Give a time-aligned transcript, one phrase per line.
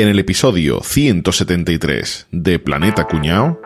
[0.00, 3.60] En el episodio 173 de Planeta Cuñao.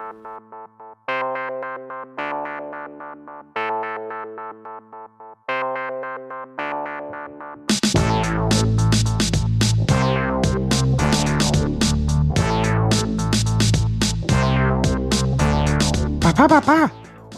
[16.21, 16.93] Papá, papá,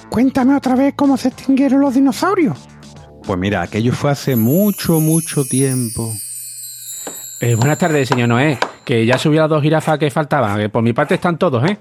[0.08, 2.56] cuéntame otra vez cómo se extinguieron los dinosaurios.
[3.26, 6.14] Pues mira, aquello fue hace mucho, mucho tiempo.
[7.42, 8.58] Eh, buenas tardes, señor Noé.
[8.86, 10.58] Que ya subí las dos jirafas que faltaban.
[10.58, 11.76] Que por mi parte están todos, ¿eh?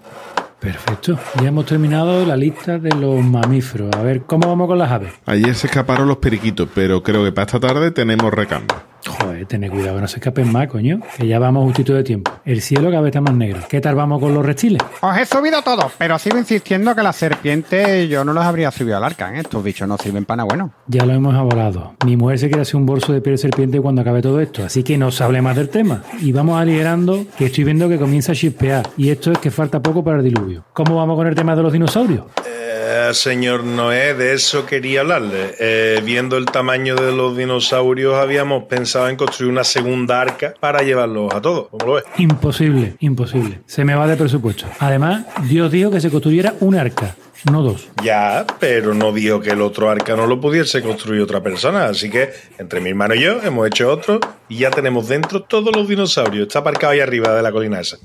[0.59, 1.19] Perfecto.
[1.39, 3.95] Ya hemos terminado la lista de los mamíferos.
[3.95, 5.13] A ver, ¿cómo vamos con las aves?
[5.27, 8.75] Ayer se escaparon los periquitos, pero creo que para esta tarde tenemos recambio.
[9.07, 10.99] Joder, tened cuidado que no se escapen más, coño.
[11.17, 12.31] Que ya vamos justito de tiempo.
[12.43, 13.61] El cielo cada vez está más negro.
[13.69, 14.81] ¿Qué tal vamos con los reptiles?
[15.01, 18.97] Os he subido todo, pero sigo insistiendo que las serpientes yo no las habría subido
[18.97, 19.33] al arca.
[19.35, 19.39] ¿eh?
[19.39, 20.71] Estos bichos no sirven para nada bueno.
[20.87, 21.95] Ya lo hemos hablado.
[22.05, 24.63] Mi mujer se quiere hacer un bolso de piel de serpiente cuando acabe todo esto,
[24.63, 26.03] así que no se hable más del tema.
[26.19, 28.87] Y vamos aligerando que estoy viendo que comienza a chispear.
[28.97, 30.65] Y esto es que falta poco para el diluvio.
[30.73, 32.25] ¿Cómo vamos con el tema de los dinosaurios?
[32.45, 32.64] Eh,
[33.13, 35.55] señor Noé, de eso quería hablarle.
[35.59, 40.81] Eh, viendo el tamaño de los dinosaurios, habíamos pensado en construir una segunda arca para
[40.83, 41.67] llevarlos a todos.
[41.69, 42.03] ¿Cómo lo ves?
[42.17, 43.61] Imposible, imposible.
[43.65, 44.65] Se me va de presupuesto.
[44.79, 47.15] Además, Dios dijo que se construyera un arca,
[47.51, 47.89] no dos.
[48.03, 51.85] Ya, pero no dijo que el otro arca no lo pudiese construir otra persona.
[51.85, 54.19] Así que entre mi hermano y yo hemos hecho otro
[54.49, 56.47] y ya tenemos dentro todos los dinosaurios.
[56.47, 57.97] Está aparcado ahí arriba de la colina esa.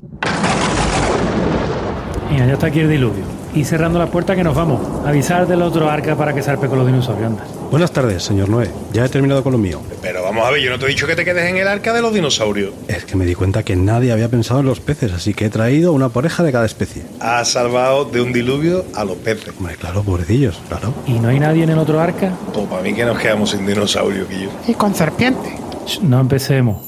[2.31, 3.23] Mira, ya está aquí el diluvio.
[3.53, 4.79] Y cerrando la puerta que nos vamos.
[5.05, 7.27] Avisar del otro arca para que zarpe con los dinosaurios.
[7.27, 7.43] Anda.
[7.69, 8.71] Buenas tardes, señor Noé.
[8.93, 9.81] Ya he terminado con lo mío.
[10.01, 11.91] Pero vamos a ver, yo no te he dicho que te quedes en el arca
[11.91, 12.73] de los dinosaurios.
[12.87, 15.49] Es que me di cuenta que nadie había pensado en los peces, así que he
[15.49, 17.03] traído una pareja de cada especie.
[17.19, 19.53] Has salvado de un diluvio a los peces.
[19.57, 20.93] Hombre, claro, pobrecillos, claro.
[21.05, 22.31] ¿Y no hay nadie en el otro arca?
[22.53, 24.49] Pues para mí que nos quedamos sin dinosaurios, Quillo.
[24.67, 25.51] Y con serpientes.
[25.85, 26.87] Sh, No empecemos.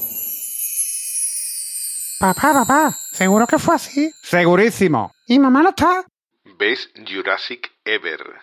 [2.18, 4.10] Papá, papá, ¿seguro que fue así?
[4.22, 5.13] Segurísimo.
[5.26, 6.04] ¿Y mamá está?
[6.58, 8.42] Best Jurassic Ever.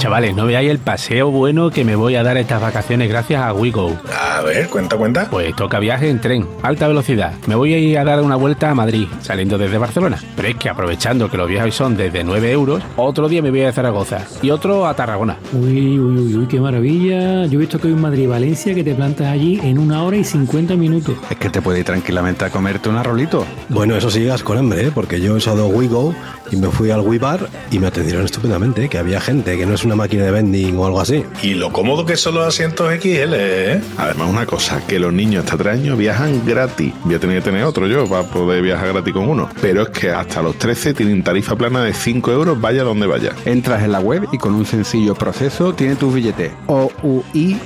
[0.00, 3.52] Chavales, no veáis el paseo bueno que me voy a dar estas vacaciones gracias a
[3.52, 3.98] WeGo.
[4.18, 5.28] A ver, cuenta, cuenta.
[5.28, 7.34] Pues toca viaje en tren, alta velocidad.
[7.46, 10.18] Me voy a ir a dar una vuelta a Madrid, saliendo desde Barcelona.
[10.36, 13.60] Pero es que aprovechando que los viajes son desde 9 euros, otro día me voy
[13.60, 15.36] a Zaragoza y otro a Tarragona.
[15.52, 17.44] Uy, uy, uy, uy, qué maravilla.
[17.44, 20.24] Yo he visto que hay un Madrid-Valencia que te plantas allí en una hora y
[20.24, 21.14] 50 minutos.
[21.28, 23.44] Es que te puede ir tranquilamente a comerte un arrolito.
[23.68, 24.92] Bueno, eso sí llegas con hambre, ¿eh?
[24.94, 26.14] porque yo he usado WeGo
[26.50, 28.88] y me fui al WeBar y me atendieron estupendamente, ¿eh?
[28.88, 31.24] que había gente, que no es una máquina de vending o algo así.
[31.42, 33.80] Y lo cómodo que son los asientos XL, ¿eh?
[33.98, 36.92] Además, una cosa, que los niños hasta 3 años viajan gratis.
[37.04, 39.48] Voy a tener que tener otro yo para poder viajar gratis con uno.
[39.60, 43.32] Pero es que hasta los 13 tienen tarifa plana de 5 euros, vaya donde vaya.
[43.44, 46.52] Entras en la web y con un sencillo proceso tiene tu billete.
[46.68, 47.58] ouigo.com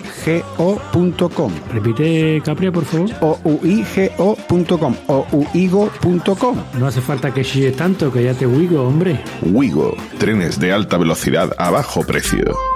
[1.74, 3.10] Repite, Capria, por favor.
[3.20, 9.20] ouigo.com ouigo.com No hace falta que chilles tanto, que ya te huigo, hombre.
[9.42, 12.73] Wigo, trenes de alta velocidad a bajo precio.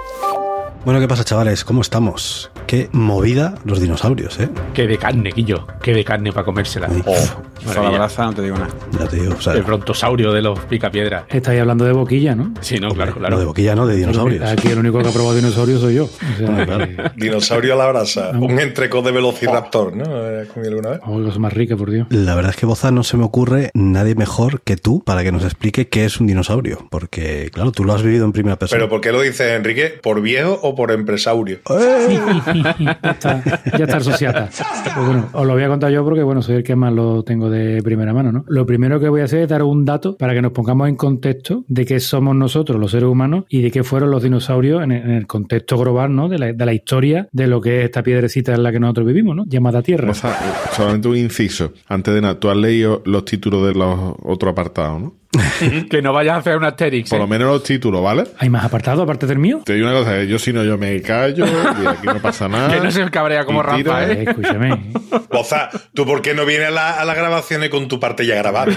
[0.88, 1.64] Bueno, ¿qué pasa, chavales?
[1.64, 2.50] ¿Cómo estamos?
[2.66, 4.48] Qué movida los dinosaurios, ¿eh?
[4.72, 5.66] Que de carne, Guillo.
[5.82, 6.88] Que de carne para comérsela.
[7.04, 7.88] Oh, Solo maravilla.
[7.88, 8.70] abraza, no te digo nada.
[8.98, 11.24] Ya te digo, o sea, El brontosaurio de los picapiedras.
[11.28, 12.54] Estáis hablando de boquilla, ¿no?
[12.62, 13.44] Sí, no, claro, no de claro.
[13.44, 14.48] boquilla, no, de dinosaurios.
[14.50, 16.04] Aquí el único que ha probado dinosaurios soy yo.
[16.04, 18.30] O sea, que- Dinosaurio a la brasa.
[18.30, 20.04] Un entrecot de velociraptor, ¿no?
[20.04, 21.00] ¿Has comido alguna vez?
[21.04, 22.06] Oh, cosa más rica, por Dios.
[22.08, 25.32] La verdad es que, Boza, no se me ocurre nadie mejor que tú para que
[25.32, 26.86] nos explique qué es un dinosaurio.
[26.90, 28.78] Porque, claro, tú lo has vivido en primera persona.
[28.78, 29.98] ¿Pero por qué lo dices, Enrique?
[30.02, 31.58] ¿Por viejo o por empresaurio?
[31.68, 33.42] ya está,
[33.76, 34.48] ya está el sociata.
[34.94, 37.24] Pues bueno, os lo voy a contar yo porque, bueno, soy el que más lo
[37.24, 38.44] tengo de primera mano, ¿no?
[38.46, 40.94] Lo primero que voy a hacer es dar un dato para que nos pongamos en
[40.94, 44.92] contexto de qué somos nosotros, los seres humanos, y de qué fueron los dinosaurios en
[44.92, 46.28] el, en el contexto global, ¿no?
[46.28, 49.04] De la, de la historia de lo que es esta piedrecita en la que nosotros
[49.08, 49.44] vivimos, ¿no?
[49.48, 50.08] Llamada Tierra.
[50.08, 50.38] O sea,
[50.76, 51.72] solamente un inciso.
[51.88, 55.14] Antes de nada, tú has leído los títulos de los otros apartados, ¿no?
[55.90, 57.10] que no vayas a hacer un Asterix.
[57.10, 57.22] Por ¿eh?
[57.22, 58.24] lo menos los títulos, ¿vale?
[58.38, 59.60] ¿Hay más apartados aparte del mío?
[59.64, 62.74] Te digo una cosa, yo si no yo me callo y aquí no pasa nada.
[62.74, 64.12] Que no se cabrea como Rafa, ¿eh?
[64.12, 64.92] Eh, escúchame.
[65.30, 68.34] Boza, ¿tú por qué no vienes a, la- a las grabaciones con tu parte ya
[68.36, 68.72] grabada?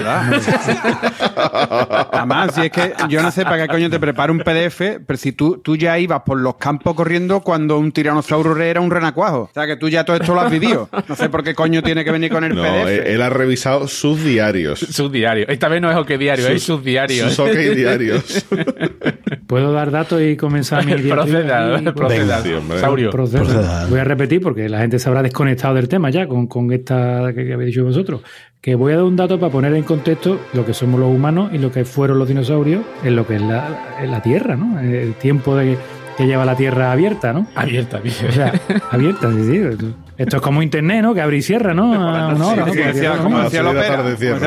[2.12, 5.18] Además, si es que yo no sé para qué coño te preparo un PDF, pero
[5.18, 9.42] si tú, tú ya ibas por los campos corriendo cuando un tiranosaurio era un renacuajo.
[9.44, 10.90] O sea, que tú ya todo esto lo has vivido.
[11.08, 12.88] No sé por qué coño tiene que venir con el No, PDF.
[12.88, 14.80] él, él ha revisado sus diarios.
[14.80, 15.48] Sus diarios.
[15.50, 17.30] Esta vez no es OK diario, es sus diarios.
[17.34, 18.46] Sus OK diarios.
[19.48, 22.42] ¿Puedo dar datos y comenzar mi diatriba proceda, proceda.
[22.42, 22.80] sí, hombre.
[22.80, 23.10] Saurio.
[23.10, 23.44] Proceda.
[23.44, 23.88] Proceda.
[23.90, 27.32] Voy a repetir porque la gente se habrá desconectado del tema ya con, con esta
[27.36, 28.22] que, que habéis dicho vosotros.
[28.62, 31.50] Que voy a dar un dato para poner en contexto lo que somos los humanos
[31.54, 34.80] y lo que fueron los dinosaurios en lo que es la, en la Tierra, ¿no?
[34.80, 35.78] El tiempo de,
[36.18, 37.48] que lleva la Tierra abierta, ¿no?
[37.56, 38.32] Abierta, O abierta.
[38.32, 38.54] sea,
[38.92, 39.44] abierta, sí,
[39.80, 39.94] sí.
[40.22, 41.14] Esto es como internet, ¿no?
[41.14, 41.94] Que abre y cierra, ¿no?
[41.94, 42.74] A una hora, ¿no?
[42.74, 43.62] Sí, decía- como decía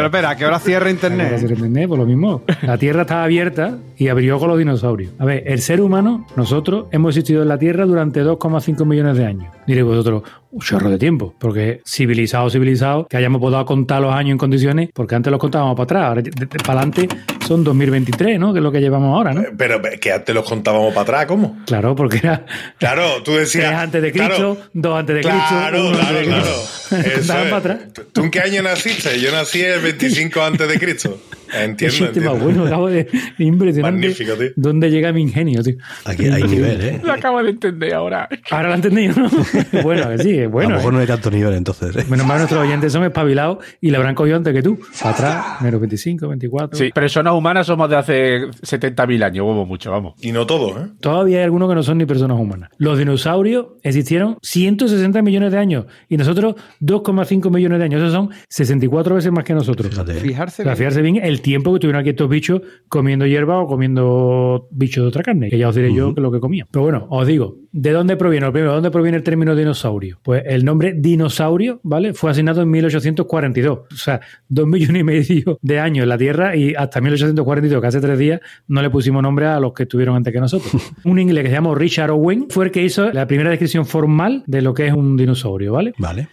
[0.02, 1.86] Lopera, ¿a qué hora cierra internet?
[1.88, 2.42] por lo mismo.
[2.62, 5.12] La Tierra estaba abierta y abrió con los dinosaurios.
[5.18, 9.26] A ver, el ser humano, nosotros, hemos existido en la Tierra durante 2,5 millones de
[9.26, 9.52] años.
[9.66, 14.32] Diréis vosotros, un chorro de tiempo, porque civilizado, civilizado, que hayamos podido contar los años
[14.32, 17.08] en condiciones, porque antes los contábamos para atrás, ahora de- de- para adelante
[17.46, 18.52] son 2023, ¿no?
[18.52, 19.42] Que es lo que llevamos ahora, ¿no?
[19.56, 21.58] Pero que antes los contábamos para atrás, ¿cómo?
[21.66, 22.44] Claro, porque era
[22.78, 23.66] Claro, tú decías.
[23.68, 26.44] tres antes de Cristo, claro, dos antes de Cristo, Claro, uno claro, de claro.
[26.94, 27.50] Eso Contaban es.
[27.50, 27.78] para atrás.
[27.92, 29.20] ¿Tú- ¿Tú en qué año naciste?
[29.20, 31.18] Yo nací el 25 antes de Cristo.
[31.54, 32.44] Qué Entiendo, chiste más entiendo.
[32.44, 33.08] bueno, acabo de
[33.38, 34.00] impresionante.
[34.00, 34.48] Magnífico, tío.
[34.56, 35.74] ¿Dónde llega mi ingenio, tío?
[36.04, 37.00] Aquí hay nivel, ¿eh?
[37.02, 38.28] Lo acabo de entender ahora.
[38.50, 39.30] Ahora lo he entendido, ¿no?
[39.82, 40.70] bueno, que sí, es a bueno.
[40.70, 40.96] lo mejor ¿eh?
[40.96, 41.96] no hay tanto nivel entonces.
[41.96, 42.04] ¿eh?
[42.08, 44.78] Menos mal nuestros oyentes son espabilados y le habrán cogido antes que tú.
[45.00, 46.78] Para atrás, menos 25, 24.
[46.78, 50.14] Sí, personas humanas somos de hace 70.000 años, hubo mucho, vamos.
[50.20, 50.90] Y no todos, ¿eh?
[51.00, 52.70] Todavía hay algunos que no son ni personas humanas.
[52.78, 58.00] Los dinosaurios existieron 160 millones de años y nosotros 2,5 millones de años.
[58.02, 59.88] Esos son 64 veces más que nosotros.
[59.90, 60.12] Fíjate.
[60.12, 60.20] ¿eh?
[60.20, 60.76] Fijarse O sea, bien.
[60.76, 65.08] fijarse bien el tiempo que tuvieron aquí estos bichos comiendo hierba o comiendo bichos de
[65.08, 66.66] otra carne, que ya os diré yo que lo que comían.
[66.70, 68.46] Pero bueno, os digo, ¿de dónde proviene?
[68.46, 70.18] Lo Primero, ¿de dónde proviene el término dinosaurio?
[70.22, 72.14] Pues el nombre dinosaurio, ¿vale?
[72.14, 73.78] Fue asignado en 1842.
[73.78, 77.86] O sea, dos millones y medio de años en la Tierra y hasta 1842, que
[77.86, 80.72] hace tres días, no le pusimos nombre a los que estuvieron antes que nosotros.
[81.04, 84.44] un inglés que se llama Richard Owen fue el que hizo la primera descripción formal
[84.46, 85.92] de lo que es un dinosaurio, ¿vale?
[85.98, 86.28] Vale.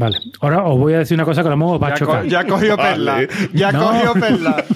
[0.00, 0.16] Vale.
[0.40, 1.96] Ahora os voy a decir una cosa que a lo mejor os va a Ya,
[1.96, 2.22] chocar.
[2.22, 3.12] co- ya cogió perla.
[3.14, 3.28] Vale.
[3.52, 3.88] Ya No.
[3.90, 4.64] cogió perla.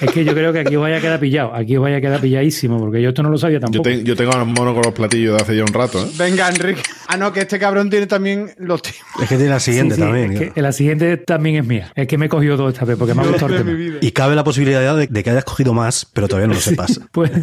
[0.00, 1.52] Es que yo creo que aquí os vaya a quedar pillado.
[1.52, 3.82] Aquí os vaya a quedar pilladísimo, porque yo esto no lo sabía Yo, tampoco.
[3.82, 6.08] te- yo tengo a los monos con los platillos de hace ya un rato, ¿eh?
[6.16, 6.82] Venga, Enrique.
[7.08, 9.96] Ah, no, que este cabrón tiene también los tiempos Es que tiene la Sí, siguiente
[9.96, 10.30] sí, también.
[10.32, 10.54] es claro.
[10.54, 11.90] que la siguiente también es mía.
[11.96, 13.98] Es que me he cogido dos esta vez, porque me ha gustado el tema.
[14.00, 17.00] Y cabe la posibilidad de, de que hayas cogido más, pero todavía no lo sepas.
[17.10, 17.42] Puede,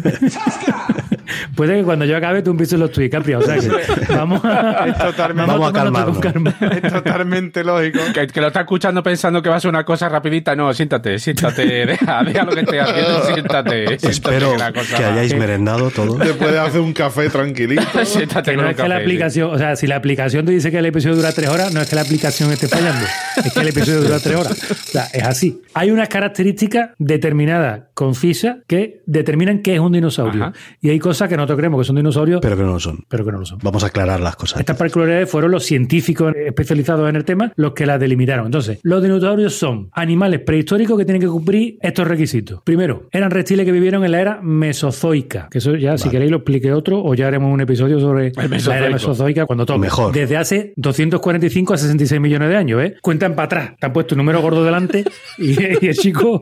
[1.54, 3.38] puede que cuando yo acabe tú empieces los tweets, Capria.
[3.38, 3.68] O sea que
[4.14, 6.54] vamos a, Es totalmente- Vamos a calma.
[6.82, 7.98] Es totalmente lógico.
[8.14, 10.54] Que, que lo está escuchando pensando que va a ser una cosa rapidita.
[10.56, 11.86] No, siéntate, siéntate.
[11.86, 13.86] Deja, deja lo que estés haciendo siéntate.
[13.86, 16.16] siéntate Espero la cosa que hayáis merendado todo.
[16.16, 17.82] Después de hacer un café tranquilito.
[18.04, 19.02] siéntate Que con no un es que la sí.
[19.02, 21.80] aplicación, o sea, si la aplicación te dice que el episodio dura tres horas, no
[21.80, 23.04] es que la aplicación esté fallando,
[23.44, 24.70] es que el episodio dura tres horas.
[24.70, 25.60] O sea, es así.
[25.74, 30.44] Hay unas características determinadas, concisas, que determinan qué es un dinosaurio.
[30.44, 30.52] Ajá.
[30.80, 33.04] Y hay cosas que nosotros creemos que son dinosaurios, pero, Pero que no lo son.
[33.08, 33.58] que no lo son.
[33.62, 34.60] Vamos a aclarar las cosas.
[34.60, 38.46] Estas particularidades fueron los científicos especializados en el tema los que las delimitaron.
[38.46, 42.62] Entonces, los dinosaurios son animales prehistóricos que tienen que cumplir estos requisitos.
[42.62, 45.48] Primero, eran reptiles que vivieron en la era mesozoica.
[45.50, 48.78] Que eso ya, si queréis, lo explique otro o ya haremos un episodio sobre la
[48.78, 49.80] era mesozoica cuando toque.
[49.80, 50.12] Mejor.
[50.12, 52.96] Desde hace 245 a 66 millones de años, ¿eh?
[53.02, 53.72] Cuentan para atrás.
[53.78, 55.04] Te han puesto un número gordo delante
[55.38, 55.52] y,
[55.84, 56.40] y el chico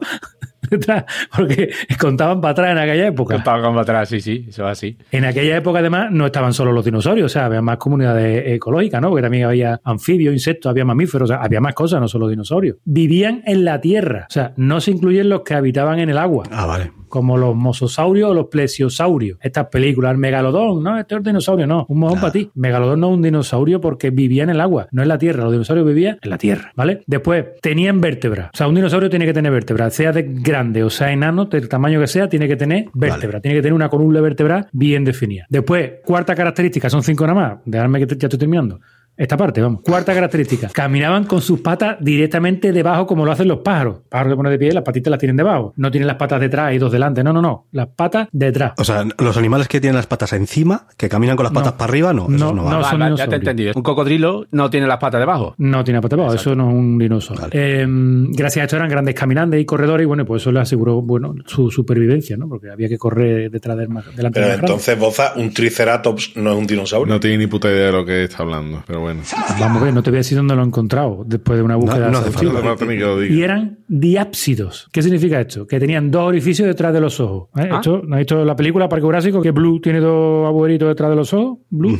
[0.71, 1.71] detrás, porque
[2.01, 3.35] contaban para atrás en aquella época.
[3.35, 4.97] Contaba como atrás, sí, sí, eso es así.
[5.11, 9.01] En aquella época, además, no estaban solo los dinosaurios, o sea, había más comunidades ecológicas,
[9.01, 9.09] ¿no?
[9.09, 12.77] Porque también había anfibios, insectos, había mamíferos, o sea, había más cosas, no solo dinosaurios.
[12.85, 16.45] Vivían en la tierra, o sea, no se incluyen los que habitaban en el agua.
[16.51, 16.93] Ah, vale.
[17.11, 19.39] Como los mososaurios o los plesiosaurios.
[19.43, 22.51] Estas películas, el megalodón, no, este es un dinosaurio, no, un mojón para ti.
[22.55, 25.43] Megalodón no es un dinosaurio porque vivía en el agua, no en la tierra.
[25.45, 27.03] Los dinosaurios vivían en la tierra, ¿vale?
[27.07, 28.51] Después, tenían vértebras.
[28.55, 31.69] O sea, un dinosaurio tiene que tener vértebras, sea de grande o sea enano, del
[31.69, 33.43] tamaño que sea, tiene que tener vértebras.
[33.43, 35.47] Tiene que tener una columna vertebral bien definida.
[35.49, 37.59] Después, cuarta característica, son cinco nada más.
[37.65, 38.81] Dejadme que te- ya estoy terminando.
[39.21, 39.83] Esta parte, vamos.
[39.83, 40.69] Cuarta característica.
[40.73, 43.97] Caminaban con sus patas directamente debajo como lo hacen los pájaros.
[43.99, 45.75] El pájaro se pone de pie las patitas las tienen debajo.
[45.77, 47.23] No tienen las patas detrás y dos delante.
[47.23, 47.67] No, no, no.
[47.73, 48.73] Las patas detrás.
[48.79, 51.77] O sea, los animales que tienen las patas encima, que caminan con las patas No.
[51.77, 52.29] para arriba, no.
[52.31, 52.85] No, no, no, vale.
[52.89, 53.73] son Vale, ya te entendido.
[53.77, 55.55] Un cocodrilo no tiene las patas debajo.
[55.59, 57.49] No tiene patas debajo, eso no es un dinosaurio.
[57.53, 61.03] Eh, gracias a esto eran grandes caminantes y corredores y bueno, pues eso le aseguró
[61.03, 62.49] bueno, su supervivencia, ¿no?
[62.49, 64.67] Porque había que correr detrás del más, delante Pero grande.
[64.67, 67.13] entonces, Boza, un triceratops no es un dinosaurio.
[67.13, 69.10] No tiene ni puta idea de lo que está hablando, pero bueno.
[69.59, 71.77] Vamos a ver, no te voy a decir dónde lo he encontrado después de una
[71.77, 72.63] búsqueda no hace exhaustiva.
[72.63, 72.85] falta.
[72.85, 73.35] No lo diga.
[73.35, 74.89] Y eran diápsidos.
[74.93, 75.67] ¿Qué significa esto?
[75.67, 77.49] Que tenían dos orificios detrás de los ojos.
[77.59, 77.69] ¿eh?
[77.71, 77.77] Ah.
[77.77, 79.41] Esto, ¿No has visto la película Parque Jurásico?
[79.43, 81.59] Que Blue tiene dos agujeritos detrás de los ojos.
[81.71, 81.99] Blue.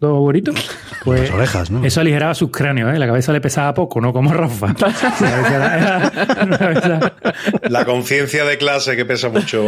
[0.00, 0.70] Dos agujeritos.
[1.04, 1.84] Pues Las orejas, ¿no?
[1.84, 2.98] Eso aligeraba sus cráneos, ¿eh?
[2.98, 4.74] La cabeza le pesaba poco, no como Rafa.
[7.68, 9.64] La conciencia de clase que pesa mucho.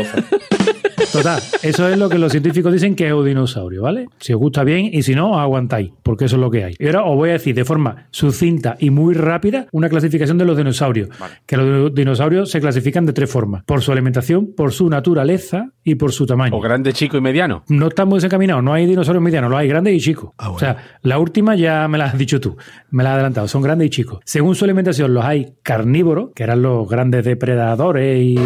[1.13, 4.07] Total, eso es lo que los científicos dicen que es un dinosaurio, ¿vale?
[4.19, 6.75] Si os gusta bien y si no, os aguantáis, porque eso es lo que hay.
[6.79, 10.45] Y ahora os voy a decir de forma sucinta y muy rápida una clasificación de
[10.45, 11.11] los dinosaurios.
[11.47, 15.97] Que los dinosaurios se clasifican de tres formas: por su alimentación, por su naturaleza y
[15.97, 16.57] por su tamaño.
[16.57, 17.65] O grande, chico y mediano.
[17.69, 20.31] No estamos desencaminados, no hay dinosaurios medianos, los hay grandes y chicos.
[20.39, 20.57] Ah, bueno.
[20.57, 22.57] O sea, la última ya me la has dicho tú,
[22.91, 24.21] me la has adelantado, son grandes y chicos.
[24.25, 28.39] Según su alimentación, los hay carnívoros, que eran los grandes depredadores y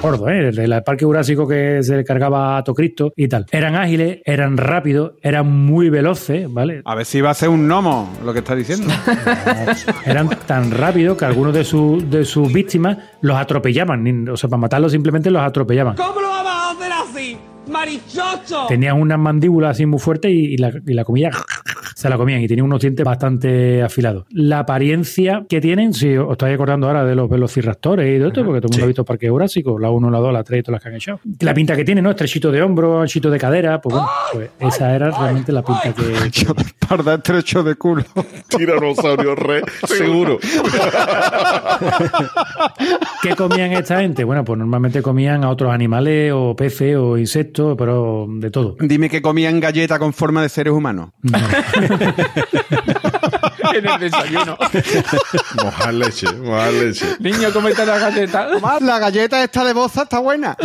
[0.00, 0.48] gordos, ¿eh?
[0.48, 3.46] El del Parque Jurásico que se le cargaba a Tocristo y tal.
[3.50, 6.82] Eran ágiles, eran rápidos, eran muy veloces, ¿vale?
[6.84, 8.92] A ver si va a ser un gnomo lo que está diciendo.
[10.04, 14.28] Eran tan rápidos que algunos de, sus de sus víctimas los atropellaban.
[14.28, 15.96] O sea, para matarlos simplemente los atropellaban.
[15.96, 17.38] ¿Cómo lo vamos a hacer así?
[17.68, 18.66] ¡Marichocho!
[18.68, 21.30] Tenían unas mandíbulas así muy fuertes y, y la, y la comida
[21.98, 24.24] se la comían y tenían unos dientes bastante afilados.
[24.30, 28.44] La apariencia que tienen, si os estáis acordando ahora de los velociraptores y de esto,
[28.44, 30.62] porque todo el mundo ha visto Parque Jurásico, la 1, la 2, la 3 y
[30.62, 31.20] todas las que han echado.
[31.40, 32.10] La pinta que tiene, ¿no?
[32.10, 36.54] Estrechito de hombro, anchito de cadera, pues bueno, pues esa era realmente la pinta que...
[36.88, 38.04] Parda estrecho de culo.
[38.48, 40.38] Tiranosaurio re, seguro.
[43.22, 44.22] ¿Qué comían esta gente?
[44.22, 48.76] Bueno, pues normalmente comían a otros animales o peces o insectos, pero de todo.
[48.80, 51.10] Dime que comían galleta con forma de seres humanos.
[53.74, 54.56] en el desayuno.
[55.62, 57.06] Mojar leche, mojar leche.
[57.18, 58.48] Niño, cómete la galleta.
[58.52, 60.56] Tomás, la galleta esta de boza está buena.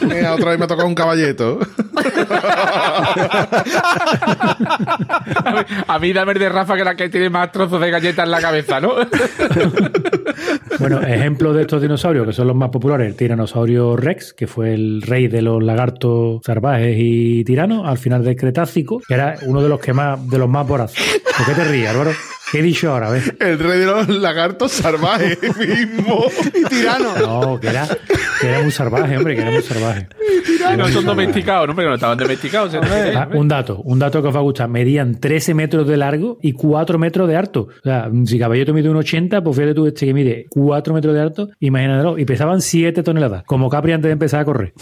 [0.00, 1.58] Mira, otra vez me ha tocado un caballeto.
[5.44, 7.90] A mí, a mí dame el de Rafa que la que tiene más trozos de
[7.90, 8.94] galleta en la cabeza, ¿no?
[10.78, 14.74] Bueno, ejemplos de estos dinosaurios que son los más populares, el tiranosaurio Rex, que fue
[14.74, 19.62] el rey de los lagartos salvajes y tiranos al final del Cretácico, que era uno
[19.62, 21.22] de los que más, de los más voraces.
[21.36, 22.10] ¿Por qué te ríes, Álvaro?
[22.50, 23.08] ¿Qué he dicho ahora?
[23.08, 23.36] A ver.
[23.40, 26.26] El rey de los lagartos salvajes mismo.
[26.54, 27.16] Y tirano.
[27.18, 27.88] No, que era,
[28.40, 30.08] que era muy salvaje, hombre, que era muy salvaje.
[30.68, 31.74] Que no son domesticados, ¿no?
[31.74, 32.72] Porque no estaban domesticados.
[33.16, 34.68] Ah, un dato, un dato que os va a gustar.
[34.68, 37.62] Medían 13 metros de largo y 4 metros de alto.
[37.62, 41.14] O sea, si Caballito mide un 80, pues fíjate tú este que mide 4 metros
[41.14, 42.16] de alto, imagínatelo.
[42.16, 44.72] Y pesaban 7 toneladas, como Capri antes de empezar a correr.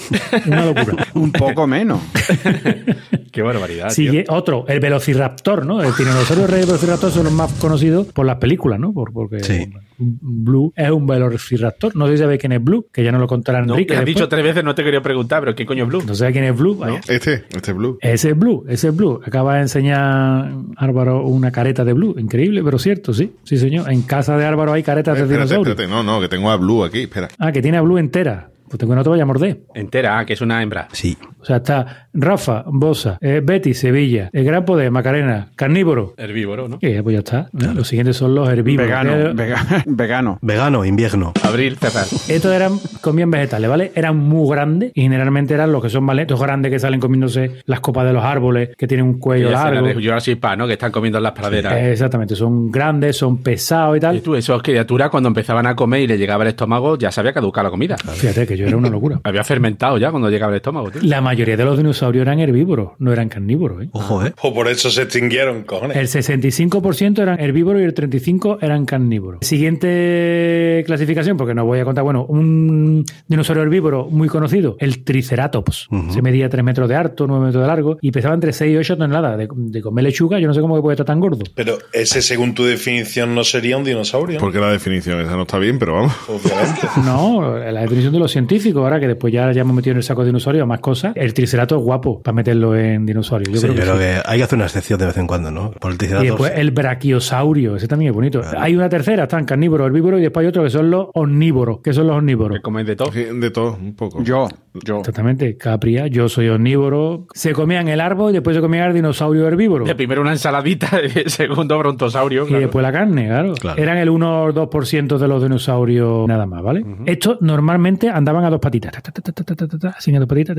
[0.46, 1.06] Una locura.
[1.14, 2.00] Un poco menos.
[3.32, 3.86] Qué barbaridad.
[3.92, 4.12] tío.
[4.12, 5.82] Sigue otro, el Velociraptor, ¿no?
[5.82, 8.92] El tiranosaurio rey y el Velociraptor son los más conocidos por las películas, ¿no?
[8.92, 9.70] Por, porque Sí.
[9.96, 11.94] Blue es un Velociraptor.
[11.94, 13.94] No sé si sabéis quién es Blue, que ya no lo contará No, Enrique.
[13.94, 16.02] que has dicho tres veces, no te quería preguntar, pero ¿qué coño es Blue?
[16.06, 16.78] No sé quién es Blue.
[17.08, 17.98] Este, este es Blue.
[18.00, 19.20] Ese es Blue, ese es Blue.
[19.24, 22.16] Acaba de enseñar Álvaro una careta de Blue.
[22.18, 23.32] Increíble, pero cierto, sí.
[23.44, 23.90] Sí, señor.
[23.90, 25.72] En casa de Álvaro hay caretas de Espérate, dinosaurio.
[25.72, 25.92] espérate.
[25.94, 27.02] No, no, que tengo a Blue aquí.
[27.02, 27.28] Espera.
[27.38, 28.50] Ah, que tiene a Blue entera.
[28.68, 29.60] Pues tengo que no te vaya a morder.
[29.74, 30.88] Entera, ah, que es una hembra.
[30.92, 31.16] Sí.
[31.44, 36.14] O sea, está Rafa, Bosa, eh, Betty, Sevilla, El Gran Poder, Macarena, Carnívoro.
[36.16, 36.78] Herbívoro, ¿no?
[36.78, 37.48] Que pues ya está.
[37.52, 38.86] Los siguientes son los herbívoros.
[38.88, 40.38] Vegano, vega- vegano.
[40.40, 41.34] Vegano, invierno.
[41.42, 42.06] Abril, César.
[42.28, 43.92] Estos eran, comían vegetales, ¿vale?
[43.94, 47.56] Eran muy grandes y generalmente eran los que son más lentos, grandes que salen comiéndose
[47.66, 49.86] las copas de los árboles, que tienen un cuello Y largo.
[49.86, 50.66] de Jurassic Park, ¿no?
[50.66, 51.74] Que están comiendo en las praderas.
[51.74, 54.20] Eh, Exactamente, son grandes, son pesados y Y tal.
[54.22, 57.64] tú, esos criaturas, cuando empezaban a comer y le llegaba el estómago, ya sabía caducar
[57.64, 57.96] la comida.
[57.98, 59.20] Fíjate que yo era una locura.
[59.24, 61.00] Había fermentado ya cuando llegaba el estómago, tío.
[61.02, 63.82] La mayoría de los dinosaurios eran herbívoros, no eran carnívoros.
[63.82, 63.88] ¿eh?
[63.90, 64.32] Ojo, ¿eh?
[64.40, 65.96] Pues por eso se extinguieron, cojones.
[65.96, 69.44] El 65% eran herbívoros y el 35% eran carnívoros.
[69.44, 75.88] Siguiente clasificación, porque no voy a contar, bueno, un dinosaurio herbívoro muy conocido, el Triceratops.
[76.10, 78.76] Se medía 3 metros de alto, 9 metros de largo y pesaba entre 6 y
[78.76, 79.36] 8 toneladas.
[79.36, 81.44] De, de comer lechuga, yo no sé cómo que puede estar tan gordo.
[81.56, 84.36] Pero ese, según tu definición, no sería un dinosaurio.
[84.36, 84.40] ¿no?
[84.40, 86.12] Porque la definición esa no está bien, pero vamos.
[86.28, 86.82] Obviamente.
[87.04, 90.02] No, la definición de los científicos, ahora que después ya, ya hemos metido en el
[90.02, 93.52] saco de dinosaurio más cosas, el Triceratops es guapo para meterlo en dinosaurio.
[93.52, 93.98] Yo Sí, creo que pero sí.
[94.00, 95.70] que hay que hacer una excepción de vez en cuando, ¿no?
[95.72, 98.42] Por el Y después el brachiosaurio, ese también es bonito.
[98.58, 101.80] Hay una tercera, están carnívoros, herbívoros y después hay otro que son los omnívoros.
[101.82, 102.58] ¿Qué son los omnívoros?
[102.58, 103.10] Que comen de todo.
[103.10, 104.22] De todo, un poco.
[104.22, 104.98] Yo, yo.
[104.98, 107.26] Exactamente, Capria, yo soy omnívoro.
[107.34, 109.84] Se comían el árbol y después se comían el dinosaurio herbívoro.
[109.84, 112.44] De primero una ensaladita, de segundo brontosaurio.
[112.44, 112.60] Y claro.
[112.62, 113.54] después la carne, claro.
[113.54, 113.80] Claro.
[113.82, 116.84] Eran el 1 o 2% de los dinosaurios nada más, ¿vale?
[117.06, 118.92] Estos normalmente andaban a dos patitas.
[118.92, 120.56] Ta, Así a dos patitas,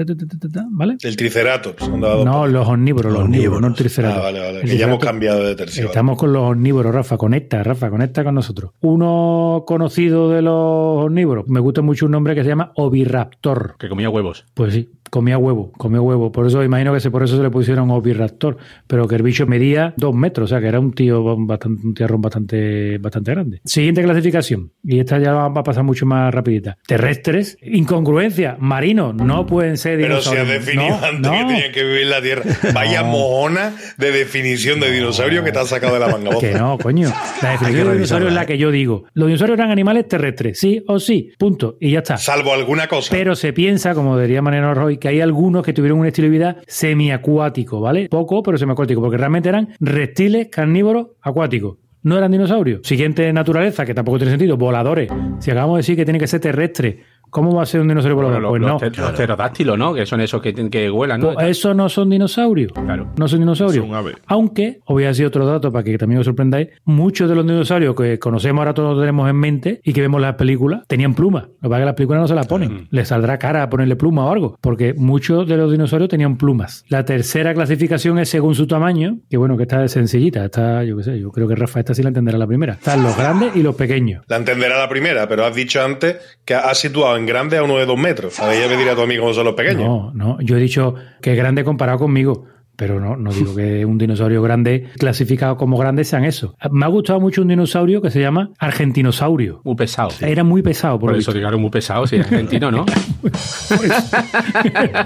[0.69, 0.97] ¿vale?
[1.01, 1.83] El Triceratops.
[1.83, 4.19] andaba dos No, los omnívoros, los omnívoros, no el triceratops.
[4.19, 4.61] Ah, vale, vale.
[4.61, 5.83] El Que ya hemos cambiado de tercio.
[5.83, 5.91] vale.
[5.91, 7.17] Estamos con los omnívoros, Rafa.
[7.17, 8.71] Conecta, Rafa, conecta con nosotros.
[8.81, 11.47] Uno conocido de los omnívoros.
[11.47, 13.75] Me gusta mucho un nombre que se llama Oviraptor.
[13.79, 14.45] Que comía huevos.
[14.53, 16.29] Pues sí, comía huevo, comía huevo.
[16.29, 18.57] Por eso imagino que se, por eso se le pusieron Oviraptor.
[18.85, 21.93] Pero que el bicho medía dos metros, o sea que era un tío bastante, un
[21.93, 23.61] tierrón bastante, bastante grande.
[23.63, 24.73] Siguiente clasificación.
[24.83, 26.77] Y esta ya va a pasar mucho más rapidita.
[26.85, 30.65] Terrestres, incongruencia, marinos, no pueden ser Pero si has dinosaurios.
[30.65, 31.31] definido No, antes no.
[31.31, 32.43] que tenían que vivir en la Tierra.
[32.73, 36.37] Vaya mojona de definición de dinosaurio que te has sacado de la manga.
[36.41, 37.07] Que no, coño.
[37.41, 39.05] La definición de dinosaurio es la que yo digo.
[39.13, 41.77] Los dinosaurios eran animales terrestres, sí o sí, punto.
[41.79, 42.17] Y ya está.
[42.17, 43.09] Salvo alguna cosa.
[43.11, 46.31] Pero se piensa, como diría Mariano Roy, que hay algunos que tuvieron un estilo de
[46.31, 48.09] vida semiacuático, ¿vale?
[48.09, 51.77] Poco, pero semiacuático, porque realmente eran reptiles carnívoros acuáticos.
[52.01, 52.81] No eran dinosaurios.
[52.83, 55.11] Siguiente naturaleza, que tampoco tiene sentido, voladores.
[55.37, 57.03] Si acabamos de decir que tiene que ser terrestre,
[57.35, 58.41] ¿Cómo va a ser un dinosaurio volador?
[58.41, 58.67] los, pues no.
[58.69, 59.93] los, ter- los pterodáctilos, ¿no?
[59.93, 61.33] Que son esos que, que vuelan, ¿no?
[61.33, 62.71] Pues eso no son dinosaurios.
[62.71, 63.07] Claro.
[63.17, 63.85] No son dinosaurios.
[63.85, 64.15] Son aves.
[64.27, 67.45] Aunque, os voy a decir otro dato para que también os sorprendáis, muchos de los
[67.45, 71.13] dinosaurios que conocemos ahora todos tenemos en mente y que vemos en las películas, tenían
[71.13, 71.43] plumas.
[71.43, 72.87] Lo que pasa es que las películas no se las ponen.
[72.91, 74.57] Les saldrá cara a ponerle pluma o algo.
[74.61, 76.85] Porque muchos de los dinosaurios tenían plumas.
[76.87, 80.45] La tercera clasificación es según su tamaño, que bueno, que está sencillita.
[80.45, 82.73] Está, yo qué sé, yo creo que Rafa esta sí la entenderá la primera.
[82.75, 84.23] Están los grandes y los pequeños.
[84.27, 86.15] La entenderá la primera, pero has dicho antes
[86.45, 88.39] que has situado en grande a uno de dos metros.
[88.39, 89.83] A ver, ya me dirá tu amigo son los pequeños.
[89.83, 90.41] No, no.
[90.41, 92.45] Yo he dicho que es grande comparado conmigo.
[92.75, 96.55] Pero no, no digo que un dinosaurio grande clasificado como grande sean eso.
[96.71, 99.61] Me ha gustado mucho un dinosaurio que se llama Argentinosaurio.
[99.63, 100.09] Muy pesado.
[100.21, 102.85] Era muy pesado, por, eso, claro, muy pesado, sí, argentino, ¿no?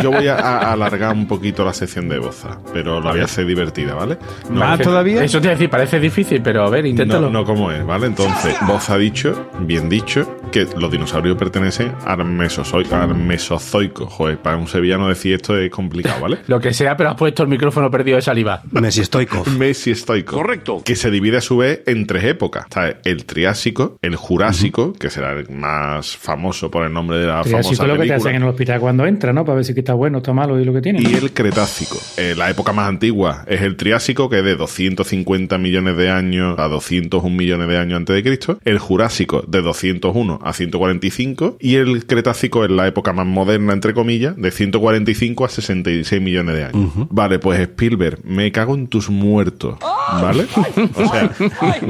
[0.02, 3.26] Yo voy a, a alargar un poquito la sección de Boza, pero la voy a
[3.26, 4.18] hacer divertida, ¿vale?
[4.50, 5.24] No, ¿Más que- todavía?
[5.24, 7.30] Eso te iba a decir, parece difícil, pero a ver, inténtalo.
[7.30, 8.08] No, no como es, ¿vale?
[8.08, 14.08] Entonces, Boza ha dicho, bien dicho, que los dinosaurios pertenecen al, mesozoico, al mesozoico.
[14.08, 16.40] Joder, para un sevillano decir esto es complicado, ¿vale?
[16.48, 18.62] Lo que sea, pero has puesto el micrófono perdido de saliva.
[18.72, 19.46] Messi Stoikov.
[19.58, 20.38] Messi estoico.
[20.38, 20.82] Correcto.
[20.86, 22.63] Que se divide a su vez en tres épocas.
[22.63, 27.42] Está el Triásico, el Jurásico, que será el más famoso por el nombre de la
[27.42, 28.16] así famosa es lo que te película.
[28.16, 29.44] hacen en el hospital cuando entra, ¿no?
[29.44, 31.01] Para ver si está bueno, está malo y lo que tiene.
[31.01, 31.98] Y el Cretácico.
[32.16, 36.58] Eh, la época más antigua es el Triásico, que es de 250 millones de años
[36.58, 38.60] a 201 millones de años antes de Cristo.
[38.63, 41.58] El Jurásico, de 201 a 145.
[41.60, 46.56] Y el Cretácico es la época más moderna, entre comillas, de 145 a 66 millones
[46.56, 46.92] de años.
[47.10, 49.77] Vale, pues Spielberg, me cago en tus muertos.
[50.22, 50.46] ¿Vale?
[50.96, 51.32] O sea,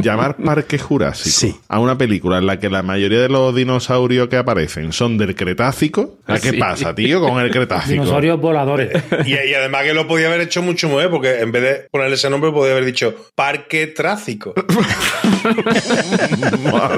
[0.02, 1.56] llamar Parque Jurásico Sí.
[1.70, 5.36] a una película en la que la mayoría de los dinosaurios que aparecen son del
[5.36, 6.18] Cretácico.
[6.28, 6.58] ¿Qué Sí.
[6.58, 7.94] pasa, tío, con el Cretácico?
[7.94, 8.92] Dinosaurios voladores.
[9.26, 12.16] Y, y además que lo podía haber hecho mucho mejor, porque en vez de ponerle
[12.16, 14.54] ese nombre, podía haber dicho Parque Tráfico.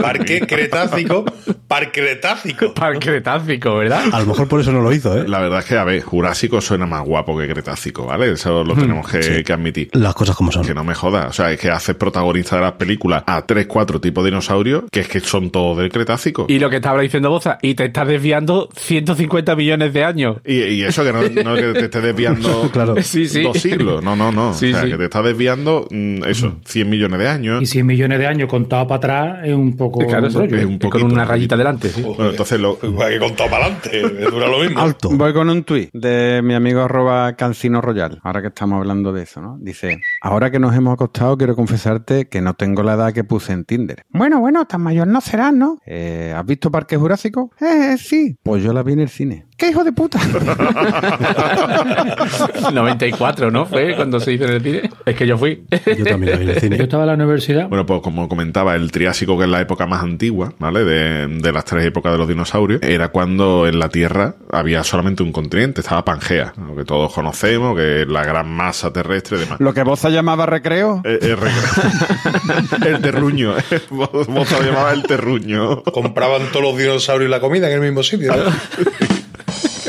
[0.02, 1.26] Parque Cretácico,
[1.68, 2.74] Parque Cretácico.
[2.74, 4.04] Parque Cretácico, ¿verdad?
[4.12, 5.28] A lo mejor por eso no lo hizo, ¿eh?
[5.28, 8.32] La verdad es que, a ver, Jurásico suena más guapo que Cretácico, ¿vale?
[8.32, 9.90] Eso lo tenemos que, que admitir.
[9.94, 10.66] Las cosas como son.
[10.66, 11.28] Que no me jodas.
[11.30, 14.84] O sea, es que haces protagonista de las películas a tres, cuatro tipos de dinosaurios
[14.92, 16.46] que es que son todos del Cretácico.
[16.48, 20.38] Y lo que estaba diciendo Boza, y te estás desviando 150 millones de años.
[20.46, 22.96] Y, y eso que no, no que te estés desviando Claro.
[23.02, 23.44] Sí, sí.
[23.44, 24.04] dos siglos.
[24.04, 24.54] No, no, no.
[24.54, 24.92] Sí, o sea, sí.
[24.92, 27.62] que te estás desviando, mm, eso, 100 millones de años.
[27.62, 30.58] Y 100 millones de años contado para atrás es un poco Claro, un rollo.
[30.58, 32.02] es un con poquito, una un rayita delante, sí.
[32.02, 34.80] Bueno, entonces lo, Igual que contado para adelante, dura lo mismo.
[34.80, 35.10] Alto.
[35.12, 39.24] Voy con un tuit de mi amigo arroba Cancino Royal, ahora que estamos hablando de
[39.24, 39.58] eso, ¿no?
[39.60, 43.54] Dice, ahora que nos hemos acostado, quiero confesarte que no tengo la edad que puse
[43.54, 44.04] en Tinder.
[44.10, 45.78] Bueno, bueno, tan mayor no serás, ¿no?
[45.86, 47.52] Eh, ¿Has visto Parque Jurásico?
[47.60, 48.38] Eh, sí.
[48.44, 49.46] Pues yo la vi en el cine.
[49.62, 50.20] ¡Qué hijo de puta!
[52.74, 53.68] 94, ¿no?
[53.68, 54.90] Fue cuando se hizo en el cine.
[55.06, 55.64] Es que yo fui.
[55.98, 56.78] Yo también lo vi en el Yo cine.
[56.82, 57.70] estaba en la universidad.
[57.70, 60.84] Bueno, pues como comentaba, el Triásico, que es la época más antigua, ¿vale?
[60.84, 65.22] De, de las tres épocas de los dinosaurios, era cuando en la Tierra había solamente
[65.22, 69.42] un continente, estaba Pangea, lo que todos conocemos, que es la gran masa terrestre y
[69.42, 69.60] demás.
[69.60, 71.04] Lo que Boza llamaba recreo.
[71.06, 73.52] Eh, eh, regre- el terruño.
[73.92, 75.84] Lo llamabas el terruño.
[75.84, 78.34] Compraban todos los dinosaurios y la comida en el mismo sitio.
[78.36, 79.21] ¿no?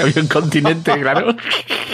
[0.00, 1.34] Había un continente, claro.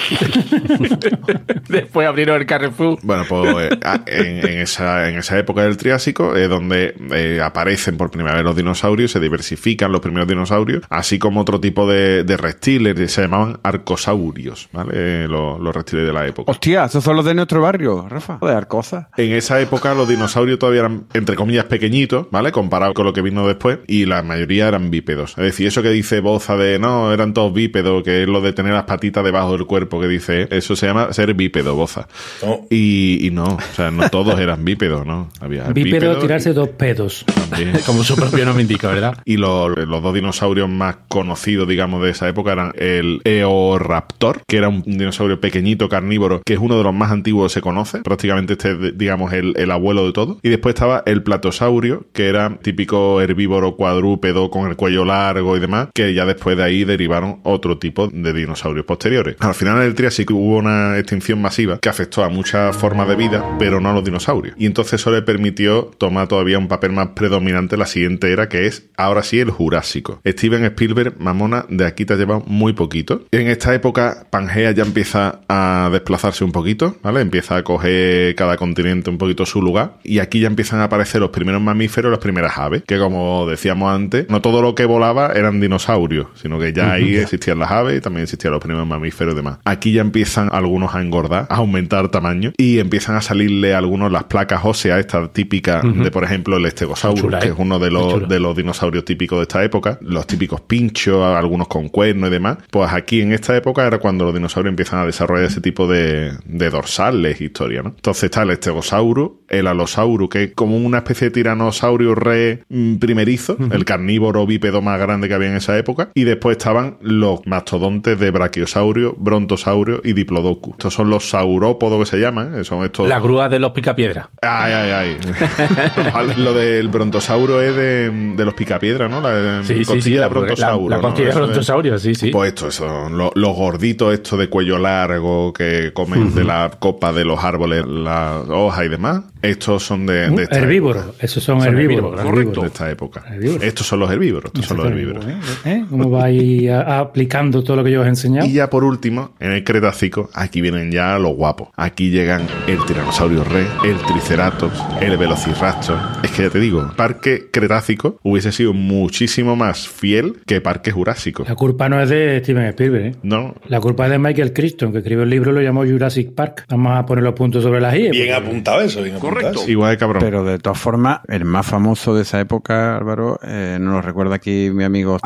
[1.69, 2.99] Después abrieron el Carrefour.
[3.03, 7.41] Bueno, pues eh, ah, en, en esa, en esa época del Triásico es donde eh,
[7.43, 11.89] aparecen por primera vez los dinosaurios, se diversifican los primeros dinosaurios, así como otro tipo
[11.89, 14.91] de, de reptiles, que se llamaban arcosaurios, ¿vale?
[14.95, 16.51] Eh, Los, los reptiles de la época.
[16.51, 18.39] Hostia, esos son los de nuestro barrio, Rafa.
[18.41, 19.11] De Arcoza.
[19.17, 22.53] En esa época los dinosaurios todavía eran, entre comillas, pequeñitos, ¿vale?
[22.53, 25.33] Comparado con lo que vino después, y la mayoría eran bípedos.
[25.33, 28.53] Es decir, eso que dice Boza de, no, eran todos bípedos, que es lo de
[28.53, 32.09] tener las patitas debajo del cuerpo, que dice, eso se llama ser bípedo, Boza.
[32.45, 32.61] No.
[32.71, 35.29] Y, y no, o sea, no todos eran bípedos, ¿no?
[35.41, 37.25] Había Bípedo bípedo tirarse y- dos pedos.
[37.51, 37.73] también.
[37.87, 39.19] Como su propio nombre indica, ¿verdad?
[39.25, 44.57] Y los, los dos dinosaurios más conocidos, digamos, de esa época eran el Eoraptor, que
[44.57, 47.99] era un dinosaurio pequeñito, carnívoro, que es uno de los más antiguos que se conoce.
[48.03, 50.39] Prácticamente este es, digamos, el, el abuelo de todo.
[50.43, 55.61] Y después estaba el Platosaurio, que era típico herbívoro cuadrúpedo con el cuello largo y
[55.61, 59.37] demás, que ya después de ahí derivaron otro tipo de dinosaurios posteriores.
[59.41, 63.57] Al final del Triásico hubo una extinción masiva que afectó a muchas formas de vida,
[63.59, 64.55] pero no a los dinosaurios.
[64.59, 68.49] Y entonces eso le permitió tomar todavía un papel más predominante en la siguiente era,
[68.49, 70.21] que es ahora sí el Jurásico.
[70.27, 73.25] Steven Spielberg, mamona, de aquí te ha llevado muy poquito.
[73.31, 77.21] En esta época, Pangea ya empieza a desplazarse un poquito, ¿vale?
[77.21, 79.99] Empieza a coger cada continente un poquito su lugar.
[80.05, 83.93] Y aquí ya empiezan a aparecer los primeros mamíferos, las primeras aves, que como decíamos
[83.93, 87.79] antes, no todo lo que volaba eran dinosaurios, sino que ya ahí existían las las
[87.79, 89.59] aves y también existían los primeros mamíferos y demás.
[89.65, 94.11] Aquí ya empiezan algunos a engordar, a aumentar tamaño y empiezan a salirle a algunos
[94.11, 97.43] las placas óseas, esta típica de, por ejemplo, el Stegosaurus, Chula, ¿eh?
[97.43, 101.25] que es uno de los, de los dinosaurios típicos de esta época, los típicos pinchos,
[101.25, 102.59] algunos con cuernos y demás.
[102.71, 106.33] Pues aquí en esta época era cuando los dinosaurios empiezan a desarrollar ese tipo de,
[106.45, 107.91] de dorsales, historia, ¿no?
[107.91, 112.97] Entonces está el Stegosaurus, el Allosaurus, que es como una especie de tiranosaurio re mm,
[112.97, 117.47] primerizo, el carnívoro bípedo más grande que había en esa época, y después estaban los
[117.59, 120.75] mastodontes de Brachiosaurio, Brontosaurio y Diplodocus.
[120.75, 122.65] Estos son los saurópodos que se llaman, ¿eh?
[122.65, 123.09] son estos...
[123.09, 124.29] La grúa de los picapiedras.
[124.43, 126.35] Ay, ay, ay.
[126.39, 129.21] Lo del brontosauro es de, de los picapiedras, ¿no?
[129.21, 129.93] La Sí, sí, sí.
[129.93, 130.89] costilla La, de brontosauro.
[130.89, 131.09] la, la ¿no?
[131.09, 132.31] costilla de es- brontosaurio, sí, sí.
[132.31, 137.13] Pues esto, son los, los gorditos estos de cuello largo que comen de la copa
[137.13, 139.23] de los árboles, las hojas y demás.
[139.43, 141.19] Estos son de, de esta Herbívoros, época.
[141.25, 142.21] esos son, Son herbívoros.
[142.21, 142.63] herbívoros.
[142.63, 143.25] De esta época.
[143.31, 143.63] Herbívoros.
[143.63, 144.51] Estos son los herbívoros.
[144.53, 145.25] Estos son los herbívoros.
[145.65, 145.85] ¿Eh?
[145.89, 147.13] ¿Cómo vais a- a-
[147.49, 148.47] aplicando todo lo que yo os he enseñado?
[148.47, 151.69] Y ya por último, en el Cretácico, aquí vienen ya los guapos.
[151.77, 155.99] Aquí llegan el Tiranosaurio Rex, el Triceratops, el Velociraptor.
[156.23, 161.45] Es que ya te digo, Parque Cretácico hubiese sido muchísimo más fiel que Parque Jurásico.
[161.49, 163.15] La culpa no es de Steven Spielberg, ¿eh?
[163.23, 166.35] No, La culpa es de Michael Crichton, que escribió el libro y lo llamó Jurassic
[166.35, 166.65] Park.
[166.69, 168.11] Vamos a poner los puntos sobre las I.
[168.11, 169.51] Bien apuntado eso, bien apuntado.
[169.51, 169.71] eso.
[169.71, 170.23] igual de cabrón.
[170.23, 174.37] Pero de todas formas, el más famoso de esa época, Álvaro, eh, nos lo recuerda
[174.37, 175.19] aquí mi amigo.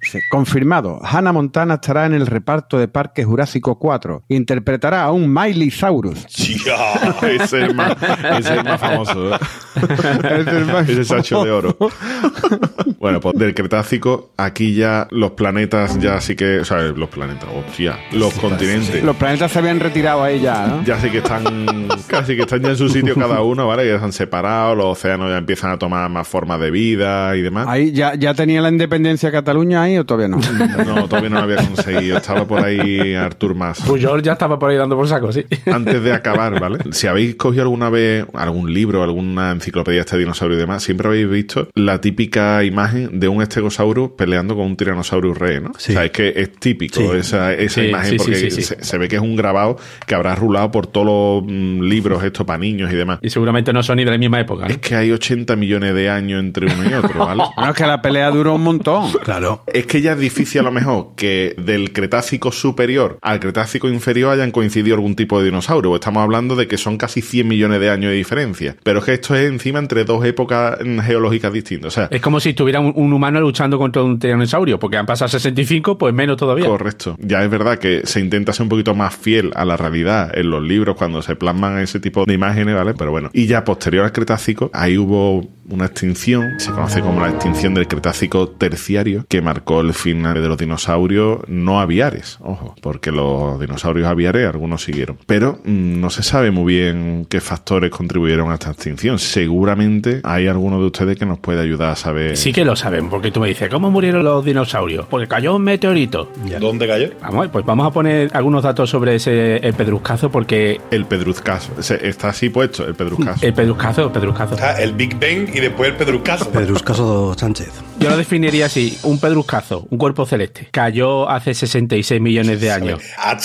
[0.00, 4.24] Dice, Confirmado, Hannah Montana estará en el reparto de Parque Jurásico 4.
[4.28, 6.26] Interpretará a un Miley Saurus.
[6.64, 6.94] Ya.
[7.28, 9.34] ese es el más, ese es el más famoso.
[9.34, 9.38] ¿eh?
[10.88, 11.76] ese sacho de oro.
[13.00, 16.60] bueno, pues del Cretácico, aquí ya los planetas, ya sí que.
[16.60, 17.98] O sea, los planetas, hostia.
[18.12, 19.02] Los continentes.
[19.02, 20.84] Los planetas se habían retirado ahí ya, ¿no?
[20.84, 23.88] Ya sí que están casi que están ya en su sitio cada uno, ¿vale?
[23.88, 27.40] Ya se han separado, los océanos ya empiezan a tomar más formas de vida y
[27.40, 27.68] demás.
[27.70, 30.38] Ahí ya, ya tenía la independencia Cataluña ahí o todavía no.
[30.84, 32.18] No, todavía no lo había conseguido.
[32.18, 33.80] Estaba por ahí Artur Mas.
[33.80, 35.46] Puyol ya estaba por ahí dando por saco, sí.
[35.72, 36.78] Antes de acabar, ¿vale?
[36.92, 41.08] Si habéis cogido alguna vez algún libro, alguna enciclopedia de este dinosaurio y demás, siempre
[41.08, 45.72] habéis visto la típica imagen de un estegosaurus peleando con un tiranosaurio rey, ¿no?
[45.78, 45.92] Sí.
[45.92, 47.06] O sea, es que es típico Sí.
[47.18, 48.62] esa, esa Sí, imagen sí, porque sí, sí, sí.
[48.62, 49.76] Se, se ve que es un grabado
[50.06, 53.18] que habrá rulado por todos los mm, libros estos para niños y demás.
[53.22, 54.64] Y seguramente no son ni de la misma época.
[54.66, 54.70] ¿no?
[54.70, 57.42] Es que hay 80 millones de años entre uno y otro, ¿vale?
[57.56, 59.10] Bueno, es que la pelea duró un montón.
[59.24, 59.62] Claro.
[59.72, 64.32] Es que ya es difícil a lo mejor que del Cretácico superior al Cretácico inferior
[64.32, 65.94] hayan coincidido algún tipo de dinosaurio.
[65.94, 68.76] Estamos hablando de que son casi 100 millones de años de diferencia.
[68.82, 71.88] Pero es que esto es encima entre dos épocas mm, geológicas distintas.
[71.88, 75.06] O sea, Es como si estuviera un, un humano luchando contra un tiranosaurio, porque han
[75.06, 76.66] pasado 65, pues menos todavía.
[76.66, 77.16] Correcto.
[77.20, 80.50] Ya es verdad que se intenta ser un poquito más fiel a la realidad en
[80.50, 82.94] los libros cuando se plasman ese tipo de imágenes, ¿vale?
[82.94, 83.30] Pero bueno.
[83.32, 87.86] Y ya posterior al Cretácico, ahí hubo una extinción, se conoce como la extinción del
[87.86, 94.08] Cretácico terciario, que marcó el final de los dinosaurios no aviares, ojo, porque los dinosaurios
[94.08, 95.18] aviares algunos siguieron.
[95.26, 99.18] Pero mm, no se sabe muy bien qué factores contribuyeron a esta extinción.
[99.18, 102.36] Seguramente hay alguno de ustedes que nos puede ayudar a saber.
[102.36, 105.06] Sí que lo saben, porque tú me dices, ¿cómo murieron los dinosaurios?
[105.06, 106.30] Porque cayó un meteorito.
[106.60, 107.08] ¿Dónde cayó?
[107.20, 111.72] Vamos, pues vamos a poner algunos datos sobre ese el pedruscazo, porque El pedruzcazo.
[111.78, 113.44] Ese- Está así puesto, el pedruzcazo.
[113.46, 114.54] el pedruscazo, el pedruscazo.
[114.54, 116.50] Está el Big Bang y después el Pedruscaso.
[116.50, 117.70] Pedruscaso Sánchez.
[118.00, 120.68] Yo lo definiría así, un pedruscazo, un cuerpo celeste.
[120.70, 123.02] Cayó hace 66 millones de años.
[123.18, 123.36] A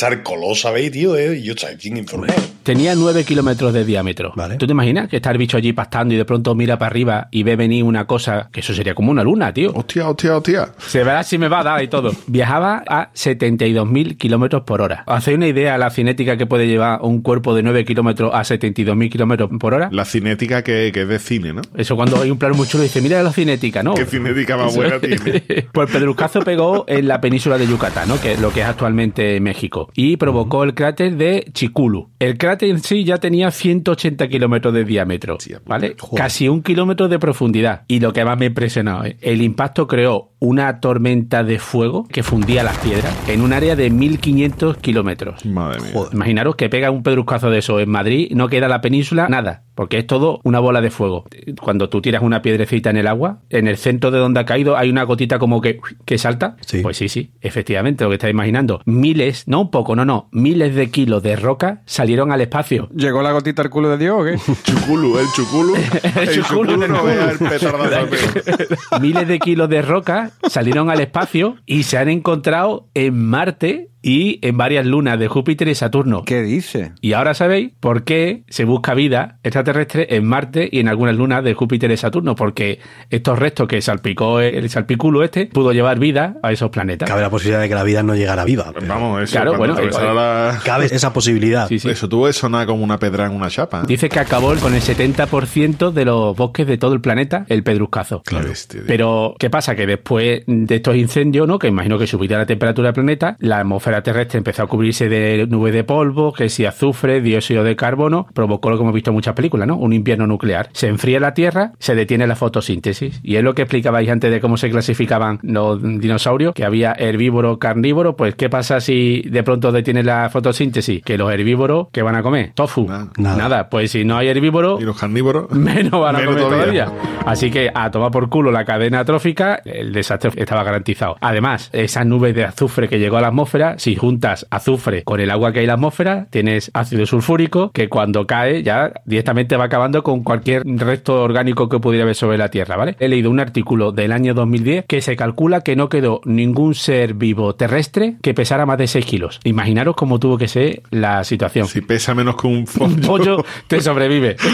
[0.72, 1.18] ¿veis, tío?
[1.18, 2.34] Eh, Yo estoy bien informado.
[2.64, 4.32] Tenía 9 kilómetros de diámetro.
[4.34, 4.56] Vale.
[4.56, 7.28] ¿Tú te imaginas que está el bicho allí pastando y de pronto mira para arriba
[7.32, 9.74] y ve venir una cosa, que eso sería como una luna, tío?
[9.76, 10.70] Hostia, hostia, hostia.
[10.80, 12.14] Se verá si me va a dar y todo.
[12.26, 15.04] Viajaba a 72.000 kilómetros por hora.
[15.06, 19.12] ¿Hacéis una idea la cinética que puede llevar un cuerpo de 9 kilómetros a 72.000
[19.12, 19.90] kilómetros por hora?
[19.92, 21.62] La cinética que, que es de cine, ¿no?
[21.76, 23.94] Eso cuando hay un plano muy chulo dice, mira la cinética, ¿no?
[23.96, 25.44] ¿Qué cinética más buena tiene?
[25.72, 28.20] Pues el pedruscazo pegó en la península de Yucatán, ¿no?
[28.20, 29.90] Que es lo que es actualmente México.
[29.94, 32.10] Y provocó el cráter de Chiculu.
[32.20, 35.96] El cráter en sí ya tenía 180 kilómetros de diámetro, ¿vale?
[36.16, 37.84] Casi un kilómetro de profundidad.
[37.88, 39.18] Y lo que más me ha impresionado, ¿eh?
[39.22, 43.90] el impacto creó una tormenta de fuego que fundía las piedras en un área de
[43.90, 45.46] 1500 kilómetros.
[45.46, 45.94] Madre mía.
[46.12, 50.00] Imaginaros que pega un pedruscazo de eso en Madrid, no queda la península, nada, porque
[50.00, 51.26] es todo una bola de fuego.
[51.62, 54.78] Cuando tú tiras una piedrecita en el agua, en el centro de donde ha caído
[54.78, 56.56] hay una gotita como que, que salta.
[56.66, 56.80] Sí.
[56.82, 58.82] Pues sí, sí, efectivamente, lo que estáis imaginando.
[58.86, 62.90] Miles, no un poco, no, no, miles de kilos de roca salieron al espacio.
[62.96, 64.38] ¿Llegó la gotita al culo de Dios o qué?
[64.64, 65.76] Chuculu, el chuculu.
[66.16, 68.08] El chuculu no vea el petardazo
[69.02, 74.38] miles de kilos de roca salieron al espacio y se han encontrado en Marte y
[74.44, 76.22] en varias lunas de Júpiter y Saturno.
[76.26, 76.92] ¿Qué dice?
[77.02, 81.44] Y ahora sabéis por qué se busca vida extraterrestre en Marte y en algunas lunas
[81.44, 82.78] de Júpiter y Saturno, porque
[83.10, 87.10] estos restos que salpicó el salpiculo este pudo llevar vida a esos planetas.
[87.10, 88.72] Cabe la posibilidad de que la vida no llegara viva.
[88.88, 89.32] Vamos, eso.
[89.32, 91.68] Claro, cuando bueno, eh, la- Cabe esa posibilidad.
[91.68, 91.90] Sí, sí.
[91.90, 93.80] Eso tuvo que sonar como una pedra en una chapa.
[93.82, 93.86] ¿eh?
[93.88, 98.22] Dice que acabó con el 70% de los bosques de todo el planeta el pedruscazo.
[98.22, 98.50] Claro.
[98.86, 99.76] Pero, ¿qué pasa?
[99.76, 101.58] Que después de estos incendios, ¿no?
[101.58, 105.46] Que imagino que subirá la temperatura del planeta, la atmósfera terrestre empezó a cubrirse de
[105.48, 109.16] nubes de polvo, que si azufre, dióxido de carbono, provocó lo que hemos visto en
[109.16, 109.76] muchas películas, ¿no?
[109.78, 110.70] Un invierno nuclear.
[110.74, 113.20] Se enfría la Tierra, se detiene la fotosíntesis.
[113.24, 117.60] Y es lo que explicabais antes de cómo se clasificaban los dinosaurios, que había herbívoro,
[117.60, 121.02] carnívoro, pues ¿qué pasa si de pronto detiene la fotosíntesis?
[121.04, 122.52] Que los herbívoros, ¿qué van a comer?
[122.56, 122.86] Tofu.
[122.88, 123.10] Nada.
[123.18, 123.70] Nada.
[123.70, 125.50] Pues si no hay herbívoro, Y los carnívoros.
[125.56, 126.86] menos van a Menos comer todavía.
[126.86, 127.22] todavía.
[127.26, 131.18] Así que a tomar por culo la cadena trófica, el desastre estaba garantizado.
[131.22, 135.30] Además, esas nubes de azufre que llegó a la atmósfera, si juntas azufre con el
[135.30, 139.66] agua que hay en la atmósfera, tienes ácido sulfúrico que cuando cae ya directamente va
[139.66, 142.96] acabando con cualquier resto orgánico que pudiera haber sobre la Tierra, ¿vale?
[143.00, 147.14] He leído un artículo del año 2010 que se calcula que no quedó ningún ser
[147.14, 149.40] vivo terrestre que pesara más de 6 kilos.
[149.44, 151.68] Imaginaros cómo tuvo que ser la situación.
[151.68, 153.38] Si pesa menos que un Un pollo.
[153.38, 154.36] pollo te sobrevive.